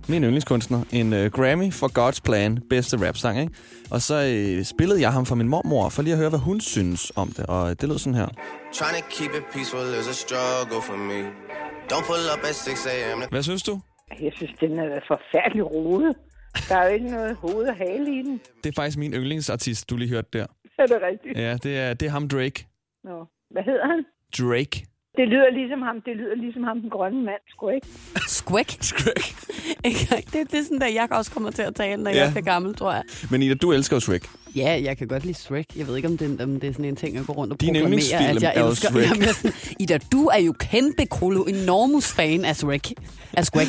min 0.08 0.22
yndlingskunstner, 0.24 0.80
en 0.92 1.12
uh, 1.12 1.24
Grammy 1.26 1.72
for 1.72 1.88
God's 1.98 2.20
Plan, 2.24 2.58
bedste 2.70 3.06
rap-sang, 3.06 3.40
ikke? 3.40 3.52
Og 3.90 4.00
så 4.02 4.16
uh, 4.58 4.64
spillede 4.64 5.00
jeg 5.00 5.12
ham 5.12 5.26
for 5.26 5.34
min 5.34 5.48
mormor, 5.48 5.88
for 5.88 6.02
lige 6.02 6.12
at 6.12 6.18
høre, 6.18 6.28
hvad 6.28 6.38
hun 6.38 6.60
synes 6.60 7.12
om 7.16 7.28
det. 7.28 7.46
Og 7.46 7.80
det 7.80 7.88
lød 7.88 7.98
sådan 7.98 8.14
her. 8.14 8.28
Trying 8.72 9.02
to 9.02 9.08
keep 9.18 9.32
it 9.38 9.44
peaceful 9.52 9.86
is 10.00 10.08
a 10.14 10.16
struggle 10.24 10.82
for 10.88 10.96
me. 11.10 11.20
Don't 11.92 12.06
pull 12.10 12.24
up 12.34 12.42
at 12.50 12.54
6 12.54 12.86
a.m. 12.86 13.18
Hvad 13.30 13.42
synes 13.42 13.62
du? 13.62 13.80
Jeg 14.20 14.32
synes, 14.36 14.52
den 14.60 14.78
er 14.78 15.00
forfærdelig 15.08 15.64
rodet. 15.70 16.16
Der 16.68 16.76
er 16.76 16.84
jo 16.88 16.94
ikke 16.94 17.06
noget 17.06 17.36
hoved 17.36 17.66
og 17.68 17.76
hale 17.76 18.18
i 18.18 18.22
den. 18.22 18.40
Det 18.64 18.68
er 18.70 18.74
faktisk 18.80 18.98
min 18.98 19.12
yndlingsartist, 19.12 19.90
du 19.90 19.96
lige 19.96 20.08
hørte 20.08 20.28
der. 20.32 20.46
Er 20.78 20.86
det 20.86 20.98
rigtigt? 21.02 21.38
Ja, 21.38 21.56
det 21.62 21.78
er, 21.78 21.94
det 21.94 22.06
er 22.06 22.10
ham 22.10 22.28
Drake. 22.28 22.66
Nå. 23.04 23.24
Hvad 23.50 23.62
hedder 23.62 23.86
han? 23.86 24.04
Drake. 24.38 24.86
Det 25.18 25.28
lyder 25.28 25.50
ligesom 25.60 25.80
ham, 25.82 25.96
det 26.06 26.16
lyder 26.16 26.34
ligesom 26.44 26.62
ham, 26.64 26.80
den 26.80 26.90
grønne 26.90 27.20
mand, 27.24 27.42
ikke? 27.74 27.86
Squack. 28.28 28.70
Shrek. 28.82 29.24
det, 30.32 30.50
det 30.50 30.58
er 30.58 30.62
sådan, 30.62 30.82
at 30.82 30.94
jeg 30.94 31.06
også 31.10 31.30
kommer 31.30 31.50
til 31.50 31.62
at 31.62 31.74
tale, 31.74 32.02
når 32.02 32.10
Ja. 32.10 32.16
jeg 32.22 32.30
bliver 32.32 32.44
gammel, 32.44 32.74
tror 32.74 32.92
jeg. 32.92 33.02
Men 33.30 33.42
Ida, 33.42 33.54
du 33.54 33.72
elsker 33.72 33.96
jo 33.96 34.00
Shrek. 34.00 34.24
Ja, 34.56 34.80
jeg 34.84 34.96
kan 34.98 35.08
godt 35.08 35.24
lide 35.24 35.38
Shrek. 35.38 35.66
Jeg 35.76 35.86
ved 35.86 35.96
ikke, 35.96 36.08
om 36.08 36.18
det, 36.18 36.40
om 36.40 36.60
det 36.60 36.68
er 36.68 36.72
sådan 36.72 36.84
en 36.84 36.96
ting, 36.96 37.14
jeg 37.16 37.24
går 37.26 37.34
rundt 37.34 37.52
og 37.52 37.60
Din 37.60 37.68
proklamerer, 37.68 37.86
yndlingsfilm 37.86 38.36
at 38.36 38.42
jeg 38.42 38.52
er 38.56 38.64
elsker. 38.68 38.88
Shrek. 38.90 39.04
Jamen, 39.10 39.22
jeg 39.22 39.34
sådan, 39.34 39.52
Ida, 39.80 39.98
du 40.12 40.26
er 40.26 40.38
jo 40.38 40.52
kæmpe 40.58 41.06
kolo 41.06 41.42
enormus 41.44 42.12
fan 42.12 42.44
af 42.44 42.56
Shrek. 42.56 42.92
Af 43.32 43.44
Shrek. 43.46 43.66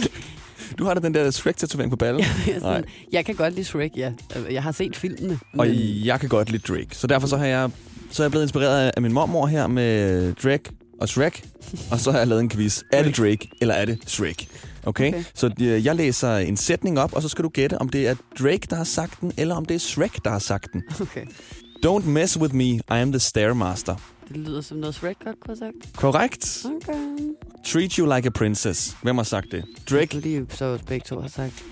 Du 0.80 0.84
har 0.86 0.94
da 0.94 1.00
den 1.00 1.14
der 1.14 1.32
Shrek-tatovering 1.32 1.90
på 1.90 1.96
ballen. 1.98 2.22
Jeg, 2.48 2.56
er 2.56 2.60
sådan, 2.60 2.84
jeg 3.12 3.26
kan 3.26 3.36
godt 3.36 3.54
lide 3.54 3.66
Shrek, 3.66 3.92
ja. 3.98 4.12
Jeg 4.52 4.64
har 4.64 4.72
set 4.72 4.96
filmene. 4.96 5.40
Og 5.58 5.68
men- 5.68 5.76
jeg 6.06 6.20
kan 6.20 6.30
godt 6.30 6.52
lide 6.52 6.74
Drake. 6.74 6.88
Så 6.92 7.08
derfor 7.08 7.28
så 7.28 7.38
har 7.38 7.46
jeg, 7.46 7.70
så 8.12 8.24
er 8.24 8.26
jeg 8.26 8.32
blevet 8.32 8.44
inspireret 8.46 8.92
af 8.96 9.02
min 9.02 9.14
mormor 9.14 9.48
her 9.48 9.68
med 9.68 10.34
Drake 10.34 10.64
og 11.02 11.10
Shrek. 11.10 11.44
Og 11.92 12.00
så 12.00 12.12
har 12.12 12.18
jeg 12.18 12.28
lavet 12.28 12.42
en 12.42 12.50
quiz. 12.50 12.82
Er 12.92 13.04
det 13.04 13.18
Drake, 13.18 13.50
eller 13.62 13.74
er 13.76 13.86
det 13.86 14.00
Shrek? 14.08 14.48
Okay? 14.84 15.08
okay. 15.08 15.24
Så 15.36 15.52
øh, 15.62 15.86
jeg 15.86 15.96
læser 15.96 16.38
en 16.38 16.58
sætning 16.58 17.00
op, 17.00 17.14
og 17.14 17.22
så 17.22 17.30
skal 17.30 17.44
du 17.44 17.50
gætte, 17.50 17.78
om 17.78 17.90
det 17.90 18.08
er 18.08 18.16
Drake, 18.40 18.68
der 18.70 18.76
har 18.76 18.84
sagt 18.84 19.22
den, 19.22 19.32
eller 19.38 19.56
om 19.56 19.66
det 19.66 19.76
er 19.76 19.80
Shrek, 19.80 20.24
der 20.24 20.30
har 20.32 20.40
sagt 20.40 20.68
den. 20.74 20.84
Okay. 21.02 21.26
Don't 21.86 22.06
mess 22.06 22.40
with 22.40 22.56
me, 22.56 22.66
I 22.66 22.82
am 22.90 23.12
the 23.12 23.20
Stairmaster. 23.20 23.96
Det 24.28 24.38
lyder 24.38 24.62
som 24.62 24.78
noget 24.78 24.96
Shrek 24.96 25.16
godt 25.26 25.40
kunne 25.40 25.58
have 25.60 25.72
sagt. 25.82 25.96
Korrekt. 25.96 26.66
Okay. 26.66 27.18
Treat 27.66 27.92
you 27.94 28.16
like 28.16 28.28
a 28.28 28.30
princess. 28.30 28.98
Hvem 29.04 29.16
har 29.18 29.24
sagt 29.24 29.48
det? 29.52 29.64
Drake? 29.90 30.08
Fordi 30.14 30.38
jo 30.38 30.46
så 30.50 30.80
begge 30.88 31.04
to 31.08 31.20
har 31.22 31.28
sagt. 31.28 31.64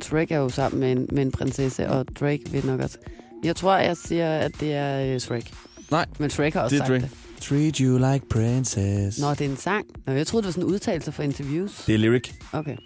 Shrek 0.00 0.30
er 0.30 0.36
jo 0.36 0.48
sammen 0.48 0.80
med 0.80 0.92
en, 0.92 1.06
med 1.12 1.22
en 1.22 1.30
prinsesse, 1.32 1.88
og 1.88 2.06
Drake 2.20 2.42
vil 2.50 2.66
nok 2.66 2.80
også. 2.80 2.98
Jeg 3.44 3.56
tror, 3.56 3.76
jeg 3.76 3.96
siger, 3.96 4.38
at 4.38 4.52
det 4.60 4.72
er 4.74 5.14
uh, 5.14 5.20
Shrek. 5.20 5.52
Nej, 5.90 6.06
Men 6.18 6.30
Shrek 6.30 6.54
har 6.54 6.60
også 6.60 6.74
det 6.76 6.82
er 6.82 6.86
sagt 6.86 6.92
Drake. 6.92 7.02
det. 7.02 7.25
Treat 7.40 7.76
you 7.76 7.98
like 7.98 8.28
princess. 8.30 9.18
Nå, 9.20 9.30
det 9.30 9.40
er 9.40 9.44
en 9.50 9.56
sang. 9.56 9.86
Nå, 10.06 10.12
jeg 10.12 10.26
troede, 10.26 10.42
det 10.42 10.46
var 10.46 10.52
sådan 10.52 10.64
en 10.68 10.74
udtalelse 10.74 11.12
for 11.12 11.22
interviews. 11.22 11.84
Det 11.86 11.94
er 11.94 11.98
lyric. 11.98 12.30
Okay. 12.52 12.76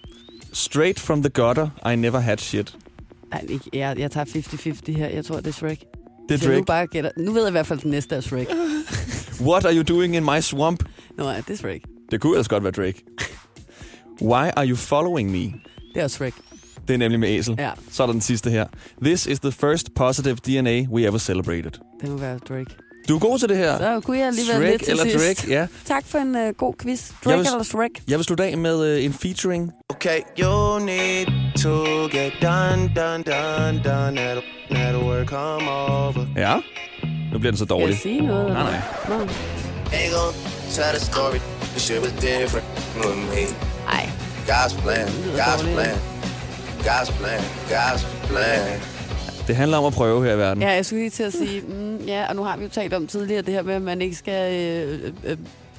Straight 0.53 1.01
from 1.01 1.23
the 1.23 1.31
gutter, 1.31 1.69
I 1.93 1.97
never 1.97 2.19
had 2.19 2.39
shit. 2.39 2.77
Nej, 3.31 3.45
ikke, 3.49 3.71
jeg, 3.73 3.99
jeg 3.99 4.11
tager 4.11 4.25
50-50 4.25 4.93
her. 4.93 5.09
Jeg 5.09 5.25
tror, 5.25 5.37
det 5.37 5.47
er 5.47 5.53
Shrek. 5.53 5.81
Det 6.29 6.43
er 6.43 6.49
Nu, 6.49 6.53
Drake. 6.55 6.65
bare 6.67 6.87
gætter. 6.87 7.11
nu 7.17 7.33
ved 7.33 7.41
jeg 7.43 7.49
i 7.49 7.53
hvert 7.53 7.67
fald, 7.67 7.79
at 7.79 7.83
den 7.83 7.91
næste 7.91 8.17
er 8.17 8.21
Shrek. 8.21 8.47
What 9.49 9.65
are 9.65 9.75
you 9.77 9.83
doing 9.83 10.17
in 10.17 10.25
my 10.25 10.41
swamp? 10.41 10.85
Nå, 11.19 11.31
ja, 11.31 11.37
det 11.37 11.51
er 11.51 11.57
Shrek. 11.57 11.83
Det 12.11 12.21
kunne 12.21 12.33
ellers 12.33 12.49
godt 12.49 12.63
være 12.63 12.73
Drake. 12.73 13.03
Why 14.23 14.51
are 14.57 14.67
you 14.69 14.77
following 14.77 15.31
me? 15.31 15.39
Det 15.39 15.53
er 15.97 16.05
også 16.05 16.17
Shrek. 16.17 16.35
Det 16.89 16.95
er 16.95 16.99
nemlig 16.99 17.21
med 17.21 17.29
æsel. 17.29 17.55
Ja, 17.59 17.71
Så 17.91 18.03
er 18.03 18.07
der 18.07 18.13
den 18.13 18.21
sidste 18.21 18.51
her. 18.51 18.67
This 19.05 19.27
is 19.27 19.41
the 19.41 19.53
first 19.53 19.95
positive 19.95 20.37
DNA 20.37 20.87
we 20.91 21.07
ever 21.07 21.19
celebrated. 21.19 21.71
det 22.01 22.09
må 22.11 22.17
være 22.17 22.39
Drake. 22.39 22.71
Du 23.09 23.15
er 23.17 23.19
god 23.21 23.39
til 23.39 23.49
det 23.49 23.57
her. 23.57 23.79
Så 23.79 24.01
kunne 24.05 24.19
jeg 24.19 24.27
alligevel 24.27 24.55
Shrek 24.57 24.71
lidt 24.71 24.83
til 24.85 24.91
eller 24.91 25.05
sidst. 25.05 25.43
Drake, 25.47 25.53
ja. 25.61 25.67
Tak 25.85 26.05
for 26.07 26.19
en 26.19 26.35
uh, 26.37 26.49
god 26.57 26.75
quiz. 26.83 27.09
Jeg 27.09 27.15
Drake 27.25 27.39
vil- 27.39 27.47
eller 27.47 27.63
Shrek? 27.63 27.91
Jeg 28.09 28.19
vil 28.19 28.25
slutte 28.25 28.45
af 28.45 28.59
med 28.59 28.97
uh, 28.99 29.05
en 29.05 29.13
featuring. 29.13 29.73
Okay, 29.89 30.21
you 30.39 30.79
need 30.79 31.27
to 31.63 31.85
get 32.19 32.33
done, 32.43 32.93
done, 32.97 33.23
done, 33.25 33.83
done. 33.85 34.21
That'll 34.71 35.05
work, 35.05 35.27
come 35.27 35.71
over. 35.71 36.27
Ja. 36.37 36.55
Nu 37.33 37.39
bliver 37.39 37.53
den 37.53 37.59
så 37.59 37.65
Kan 37.67 37.77
jeg 37.77 37.83
dårlig. 37.83 37.99
sige 37.99 38.21
noget? 38.21 38.53
Nej, 38.53 38.63
nej. 38.63 38.81
Nå. 39.09 39.15
Ain't 39.25 40.15
gonna 40.17 40.33
tell 40.73 40.99
the 40.99 41.01
story. 41.13 41.39
The 41.75 41.81
shit 41.81 42.01
was 42.03 42.13
different 42.13 42.67
with 42.97 43.17
me. 43.17 43.43
Ej, 43.89 44.09
God's 44.47 44.81
plan, 44.83 45.07
God's 45.37 45.63
plan, 45.75 45.97
God's 46.89 47.13
plan, 47.19 47.41
God's 47.71 48.27
plan. 48.29 48.81
Det 49.47 49.57
handler 49.57 49.79
om 49.79 49.85
at 49.85 49.93
prøve 49.93 50.25
her 50.25 50.35
i 50.35 50.39
verden. 50.39 50.63
Ja, 50.63 50.71
jeg 50.71 50.87
skulle 50.87 51.01
lige 51.03 51.11
til 51.11 51.23
at 51.23 51.33
sige, 51.33 51.61
mm, 51.61 51.97
ja, 52.07 52.27
og 52.29 52.37
nu 52.37 52.43
har 52.45 52.57
vi 52.57 52.63
jo 52.65 52.69
talt 52.71 52.95
om 52.95 53.07
tidligere 53.07 53.43
det 53.43 53.55
her 53.55 53.63
med, 53.63 53.75
at 53.75 53.83
man 53.83 54.03
ikke 54.03 54.17
skal 54.17 54.55
øh, 54.55 55.05
øh, 55.05 55.13
øh, 55.25 55.37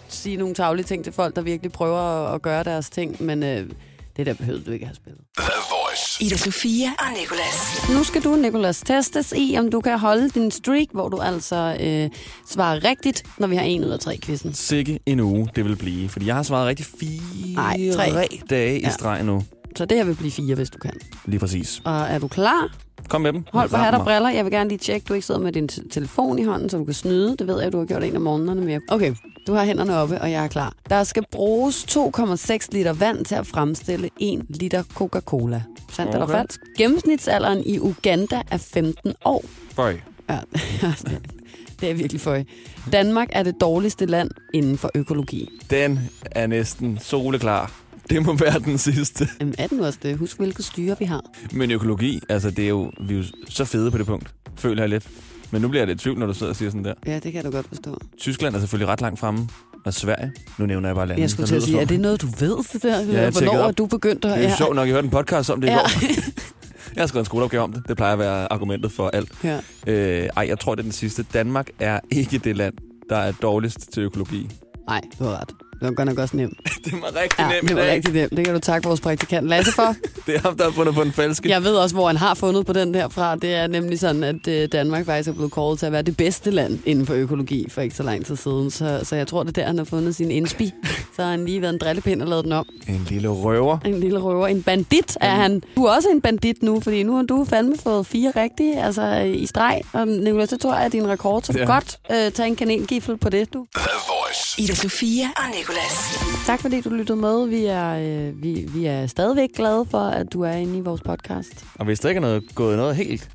sige 0.10 0.38
nogle 0.38 0.54
taglige 0.56 0.86
ting 0.86 1.04
til 1.04 1.14
folk, 1.14 1.36
der 1.36 1.42
virkelig 1.42 1.72
prøver 1.72 2.00
at, 2.00 2.36
at 2.36 2.42
gøre 2.42 2.64
deres 2.64 2.90
ting, 2.90 3.24
men 3.24 3.44
øh, 3.44 3.70
det 4.18 4.26
der 4.26 4.34
behøvede 4.34 4.64
du 4.66 4.72
ikke 4.72 4.86
have 4.86 4.96
spillet. 4.96 5.22
The 5.38 5.52
Voice. 5.70 6.24
Ida 6.24 6.38
Sofia 6.38 6.88
og 7.00 7.06
Nicolas. 7.22 7.90
Nu 7.90 8.04
skal 8.04 8.24
du, 8.24 8.36
Nicolas, 8.36 8.82
testes 8.86 9.34
i, 9.38 9.56
om 9.60 9.72
du 9.72 9.82
kan 9.82 10.00
holde 10.00 10.30
din 10.30 10.52
streak, 10.52 10.88
hvor 10.94 11.10
du 11.10 11.18
altså 11.18 11.78
øh, 11.80 12.10
svarer 12.50 12.84
rigtigt, 12.84 13.24
når 13.38 13.48
vi 13.48 13.56
har 13.56 13.64
en 13.64 13.84
ud 13.86 13.90
af 13.90 14.00
tre 14.00 14.18
quizzen. 14.24 14.54
Sikke 14.54 15.00
en 15.06 15.20
uge 15.20 15.50
det 15.56 15.66
vil 15.66 15.76
blive. 15.76 16.10
Fordi 16.10 16.26
jeg 16.28 16.36
har 16.36 16.44
svaret 16.44 16.68
rigtig 16.68 16.86
fire 17.00 17.22
Nej, 17.56 17.78
tre. 17.94 18.28
dage 18.50 18.80
i 18.80 18.84
Ja. 18.84 18.90
streg 18.90 19.24
nu. 19.24 19.44
Så 19.76 19.86
det 19.86 19.98
her 19.98 20.04
vil 20.04 20.16
blive 20.16 20.32
fire, 20.32 20.56
hvis 20.56 20.70
du 20.70 20.78
kan. 20.78 20.94
Lige 21.26 21.40
præcis. 21.40 21.82
Og 21.86 22.02
er 22.02 22.20
du 22.20 22.28
klar? 22.28 22.70
Kom 23.10 23.22
med 23.22 23.34
dem. 23.34 23.46
Hold 23.54 23.70
på 23.70 23.78
hat 23.78 23.94
og 23.94 24.04
briller. 24.04 24.30
Jeg 24.30 24.46
vil 24.46 24.52
gerne 24.52 24.70
lige 24.70 24.80
tjekke, 24.80 25.06
du 25.10 25.14
ikke 25.14 25.26
sidder 25.26 25.42
med 25.42 25.52
din 25.52 25.68
telefon 25.68 26.40
i 26.40 26.44
hånden, 26.44 26.70
så 26.70 26.78
du 26.78 26.86
kan 26.86 26.94
snyde. 26.94 27.36
Det 27.40 27.48
ved 27.48 27.62
jeg, 27.62 27.72
du 27.72 27.78
har 27.78 27.86
gjort 27.86 28.04
en 28.04 28.16
af 28.16 28.22
morgenerne 28.22 28.62
med. 28.62 28.80
Okay, 28.90 29.16
du 29.48 29.54
har 29.54 29.66
hænderne 29.66 29.96
oppe, 29.96 30.22
og 30.22 30.32
jeg 30.32 30.44
er 30.44 30.48
klar. 30.48 30.74
Der 30.90 31.04
skal 31.04 31.24
bruges 31.32 31.86
2,6 31.98 32.68
liter 32.72 32.94
vand 32.94 33.26
til 33.26 33.36
at 33.36 33.48
fremstille 33.48 34.10
1 34.20 34.46
liter 34.50 34.84
Coca-Cola. 34.84 35.64
Sandt 35.92 36.10
okay. 36.10 36.22
eller 36.22 36.28
falsk? 36.28 36.60
Gennemsnitsalderen 36.78 37.64
i 37.66 37.80
Uganda 37.80 38.42
er 38.52 38.58
15 38.58 39.14
år. 39.26 39.46
Føj. 39.76 39.98
Ja, 40.30 40.40
det 41.80 41.90
er 41.90 41.94
virkelig 41.94 42.22
for 42.22 42.44
Danmark 42.92 43.30
er 43.32 43.44
det 43.44 43.56
dårligste 43.62 44.06
land 44.06 44.30
inden 44.54 44.78
for 44.78 44.92
økologi. 44.96 45.50
Den 45.70 46.00
er 46.32 46.48
næsten 46.48 47.00
soleklar. 47.02 47.72
Det 48.10 48.26
må 48.26 48.34
være 48.36 48.60
den 48.60 48.78
sidste. 48.78 49.28
Jamen, 49.40 49.56
er 49.58 49.68
den 49.68 49.80
også 49.80 50.00
det? 50.04 50.18
Husk, 50.18 50.38
hvilket 50.38 50.66
styre 50.66 50.96
vi 51.00 51.06
har. 51.06 51.22
Men 51.52 51.72
økologi, 51.72 52.20
altså 52.30 52.52
det 52.52 52.66
er 52.66 52.70
jo, 52.70 52.92
vi 53.02 53.14
er 53.14 53.18
jo 53.18 53.24
så 53.50 53.66
fede 53.66 53.92
på 53.92 53.98
det 53.98 54.06
punkt. 54.06 54.34
Føler 54.58 54.82
jeg 54.82 54.90
lidt. 54.90 55.08
Men 55.52 55.62
nu 55.62 55.68
bliver 55.68 55.82
jeg 55.82 55.88
lidt 55.88 56.02
i 56.02 56.04
tvivl, 56.04 56.20
når 56.20 56.26
du 56.26 56.34
sidder 56.34 56.50
og 56.50 56.56
siger 56.56 56.70
sådan 56.70 56.86
der. 56.86 56.94
Ja, 57.06 57.20
det 57.20 57.34
kan 57.34 57.44
du 57.46 57.52
godt 57.52 57.68
forstå. 57.68 57.98
Tyskland 58.18 58.56
er 58.56 58.60
selvfølgelig 58.60 58.88
ret 58.88 59.02
langt 59.02 59.20
fremme. 59.20 59.50
Og 59.86 59.94
Sverige. 59.94 60.32
Nu 60.58 60.66
nævner 60.66 60.90
jeg 60.90 60.96
bare 60.96 61.08
landet. 61.08 61.22
Jeg 61.22 61.30
skulle 61.30 61.48
til 61.48 61.56
at 61.56 61.64
sige, 61.64 61.80
er 61.82 61.86
det 61.86 62.00
noget, 62.00 62.22
du 62.22 62.28
ved, 62.40 62.58
det 62.74 62.84
der? 62.84 62.98
jeg 63.00 63.06
tjekkede 63.08 63.32
Hvornår 63.32 63.68
er 63.68 63.72
du 63.72 63.86
begyndt 63.86 64.26
at... 64.26 64.38
Det 64.38 64.46
er 64.46 64.50
jo 64.50 64.56
sjovt 64.58 64.76
nok, 64.76 64.88
jeg 64.88 64.94
hørte 64.94 65.06
en 65.06 65.12
podcast 65.12 65.50
om 65.50 65.62
det 65.62 65.68
i 65.68 65.72
Ja. 65.72 65.78
går. 65.78 65.90
Jeg 66.96 67.02
har 67.02 67.08
skrevet 67.08 67.22
en 67.22 67.26
skoleopgave 67.26 67.64
om 67.64 67.74
det. 67.74 67.84
Det 67.88 67.98
plejer 67.98 68.14
at 68.14 68.20
være 68.20 68.52
argumentet 68.54 68.92
for 68.92 69.08
alt. 69.10 69.32
Ja. 69.44 69.60
Øh, 69.88 70.30
ej, 70.38 70.46
jeg 70.48 70.60
tror, 70.60 70.76
det 70.76 70.80
er 70.82 70.84
den 70.84 70.92
sidste. 70.92 71.26
Danmark 71.34 71.70
er 71.80 72.00
ikke 72.12 72.38
det 72.38 72.58
land, 72.58 72.74
der 73.10 73.16
er 73.18 73.32
dårligst 73.32 73.94
til 73.94 74.04
økologi. 74.04 74.50
Nej, 74.90 75.02
du 75.20 75.24
har 75.24 75.42
ret. 75.42 75.50
Det 75.82 75.88
var 75.90 75.94
godt 75.94 76.08
nok 76.08 76.18
også 76.20 76.38
nemt. 76.38 76.60
Det 76.86 76.94
var 76.94 77.08
rigtig 77.22 77.40
Ja, 77.40 77.48
nemt 77.50 77.68
det 77.70 77.76
var 77.76 77.82
dag. 77.84 77.92
rigtig 77.94 78.14
nemt. 78.14 78.32
Det 78.38 78.46
kan 78.46 78.54
du 78.54 78.60
takke 78.60 78.88
vores 78.88 79.02
praktikant 79.02 79.48
Lasse 79.48 79.72
for. 79.72 79.96
Det 80.28 80.36
er 80.36 80.40
ham, 80.40 80.58
der 80.58 80.64
har 80.64 80.72
fundet 80.72 80.96
på 80.96 81.04
den 81.04 81.12
falske. 81.12 81.50
Jeg 81.50 81.64
ved 81.64 81.72
også, 81.76 81.96
hvor 81.96 82.08
han 82.08 82.18
har 82.18 82.34
fundet 82.34 82.66
på 82.66 82.74
den 82.74 82.94
der 82.94 83.10
fra. 83.10 83.36
Det 83.36 83.54
er 83.56 83.68
nemlig 83.68 84.00
sådan, 84.00 84.24
at 84.24 84.48
øh, 84.48 84.68
Danmark 84.72 85.06
faktisk 85.06 85.30
er 85.30 85.34
blevet 85.34 85.52
kåret 85.52 85.80
til 85.80 85.86
at 85.86 85.92
være 85.92 86.02
det 86.02 86.18
bedste 86.18 86.52
land 86.52 86.80
inden 86.86 87.06
for 87.06 87.14
økologi 87.14 87.66
for 87.70 87.82
ikke 87.82 87.96
så 87.96 88.04
lang 88.04 88.26
tid 88.26 88.36
siden. 88.36 88.72
Så, 88.72 89.00
så 89.04 89.16
jeg 89.16 89.28
tror, 89.28 89.44
det 89.44 89.50
er 89.50 89.62
der, 89.62 89.68
han 89.68 89.78
har 89.78 89.86
fundet 89.86 90.16
sin 90.16 90.32
inspi. 90.32 90.72
Så 91.16 91.22
har 91.24 91.32
han 91.32 91.46
lige 91.46 91.62
været 91.62 91.74
en 91.74 91.80
drillepind 91.80 92.22
og 92.22 92.28
lavet 92.28 92.44
den 92.44 92.52
om. 92.52 92.66
En 92.88 93.06
lille 93.10 93.28
røver. 93.30 93.78
En 93.86 94.00
lille 94.00 94.20
røver. 94.20 94.48
En 94.48 94.64
bandit 94.64 95.18
er 95.22 95.30
han. 95.36 95.62
Du 95.76 95.84
er 95.86 95.96
også 95.96 96.10
en 96.10 96.22
bandit 96.22 96.64
nu, 96.64 96.80
fordi 96.80 97.04
nu 97.04 97.16
har 97.16 97.24
du 97.24 97.46
fandme 97.46 97.76
fået 97.84 98.06
fire 98.06 98.32
rigtige 98.36 98.84
altså 98.84 99.18
i 99.18 99.46
streg. 99.46 99.82
Og 99.94 100.04
Nicolás, 100.04 100.46
det 100.46 100.60
tror 100.62 100.76
jeg 100.76 100.86
er 100.86 100.90
din 100.90 101.08
rekord, 101.08 101.42
så 101.44 101.54
Ja. 101.58 101.66
godt 101.66 102.00
øh, 102.12 102.32
tage 102.32 102.48
en 102.48 102.56
kanelgifle 102.56 103.18
på 103.18 103.30
det, 103.30 103.54
du. 103.54 103.66
The 103.76 103.90
Voice. 104.08 104.62
Ida 104.62 104.76
Sofia 104.76 105.26
og 105.38 105.44
Nicolas. 105.58 106.20
Tak 106.46 106.60
fordi 106.62 106.82
du 106.82 106.90
lyttede 106.90 107.20
med. 107.20 107.48
Vi 107.48 107.66
er, 107.66 107.90
øh, 108.30 108.44
vi, 108.44 108.68
vi 108.74 108.86
er 108.86 109.08
stadigvæk 109.08 109.50
glade 109.56 109.86
for, 109.92 110.00
at 110.00 110.34
du 110.34 110.42
er 110.42 110.52
inde 110.52 110.78
i 110.78 110.82
vores 110.82 111.02
podcast. 111.02 111.66
Og 111.80 111.86
hvis 111.86 112.00
der 112.00 112.10
ikke 112.10 112.18
er 112.20 112.22
noget, 112.22 112.56
gået 112.56 112.78
noget 112.78 112.96
helt 112.96 113.30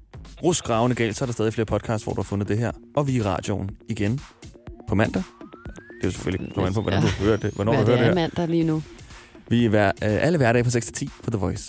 rusgravende 0.45 0.97
galt, 0.97 1.17
så 1.17 1.25
er 1.25 1.27
der 1.27 1.33
stadig 1.33 1.53
flere 1.53 1.67
podcasts, 1.67 2.05
hvor 2.05 2.12
du 2.12 2.21
har 2.21 2.25
fundet 2.25 2.49
det 2.49 2.59
her. 2.59 2.73
Og 2.97 3.07
vi 3.07 3.17
er 3.17 3.21
i 3.21 3.23
radioen 3.23 3.71
igen 3.89 4.21
på 4.89 4.95
mandag. 4.95 5.23
Det 5.97 6.03
er 6.05 6.09
jo 6.09 6.13
selvfølgelig, 6.13 6.55
kommer 6.55 6.67
an 6.69 6.75
på, 6.75 6.83
hvordan 6.83 7.03
Ja. 7.03 7.09
du 7.09 7.15
hører 7.25 7.37
det. 7.37 7.51
Hvornår 7.55 7.73
Hvad 7.75 7.85
du 7.85 7.91
hører 7.91 7.97
det 7.99 8.05
det 8.07 8.11
er 8.17 8.21
her. 8.21 8.29
mandag 8.29 8.49
lige 8.49 8.65
nu. 8.65 8.83
Vi 9.49 9.65
er 9.65 9.69
hver, 9.69 9.87
øh, 9.89 9.93
alle 10.27 10.39
hverdage 10.39 10.65
fra 10.65 10.71
6 10.71 10.87
til 10.87 10.95
10 10.95 11.09
på 11.25 11.31
The 11.31 11.39
Voice. 11.39 11.65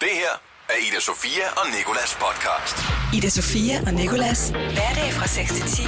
Det 0.00 0.08
her 0.22 0.32
er 0.68 0.78
Ida 0.88 1.00
Sofia 1.00 1.46
og 1.56 1.66
Nikolas 1.78 2.18
podcast. 2.24 2.76
Ida 3.16 3.28
Sofia 3.28 3.80
og 3.86 3.94
Nicolas. 3.94 4.48
Hverdag 4.50 5.12
fra 5.18 5.26
6 5.26 5.52
til 5.52 5.62
10 5.62 5.82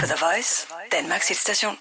på 0.00 0.06
The 0.06 0.18
Voice, 0.26 0.66
Danmarks 0.92 1.28
hitstation. 1.28 1.76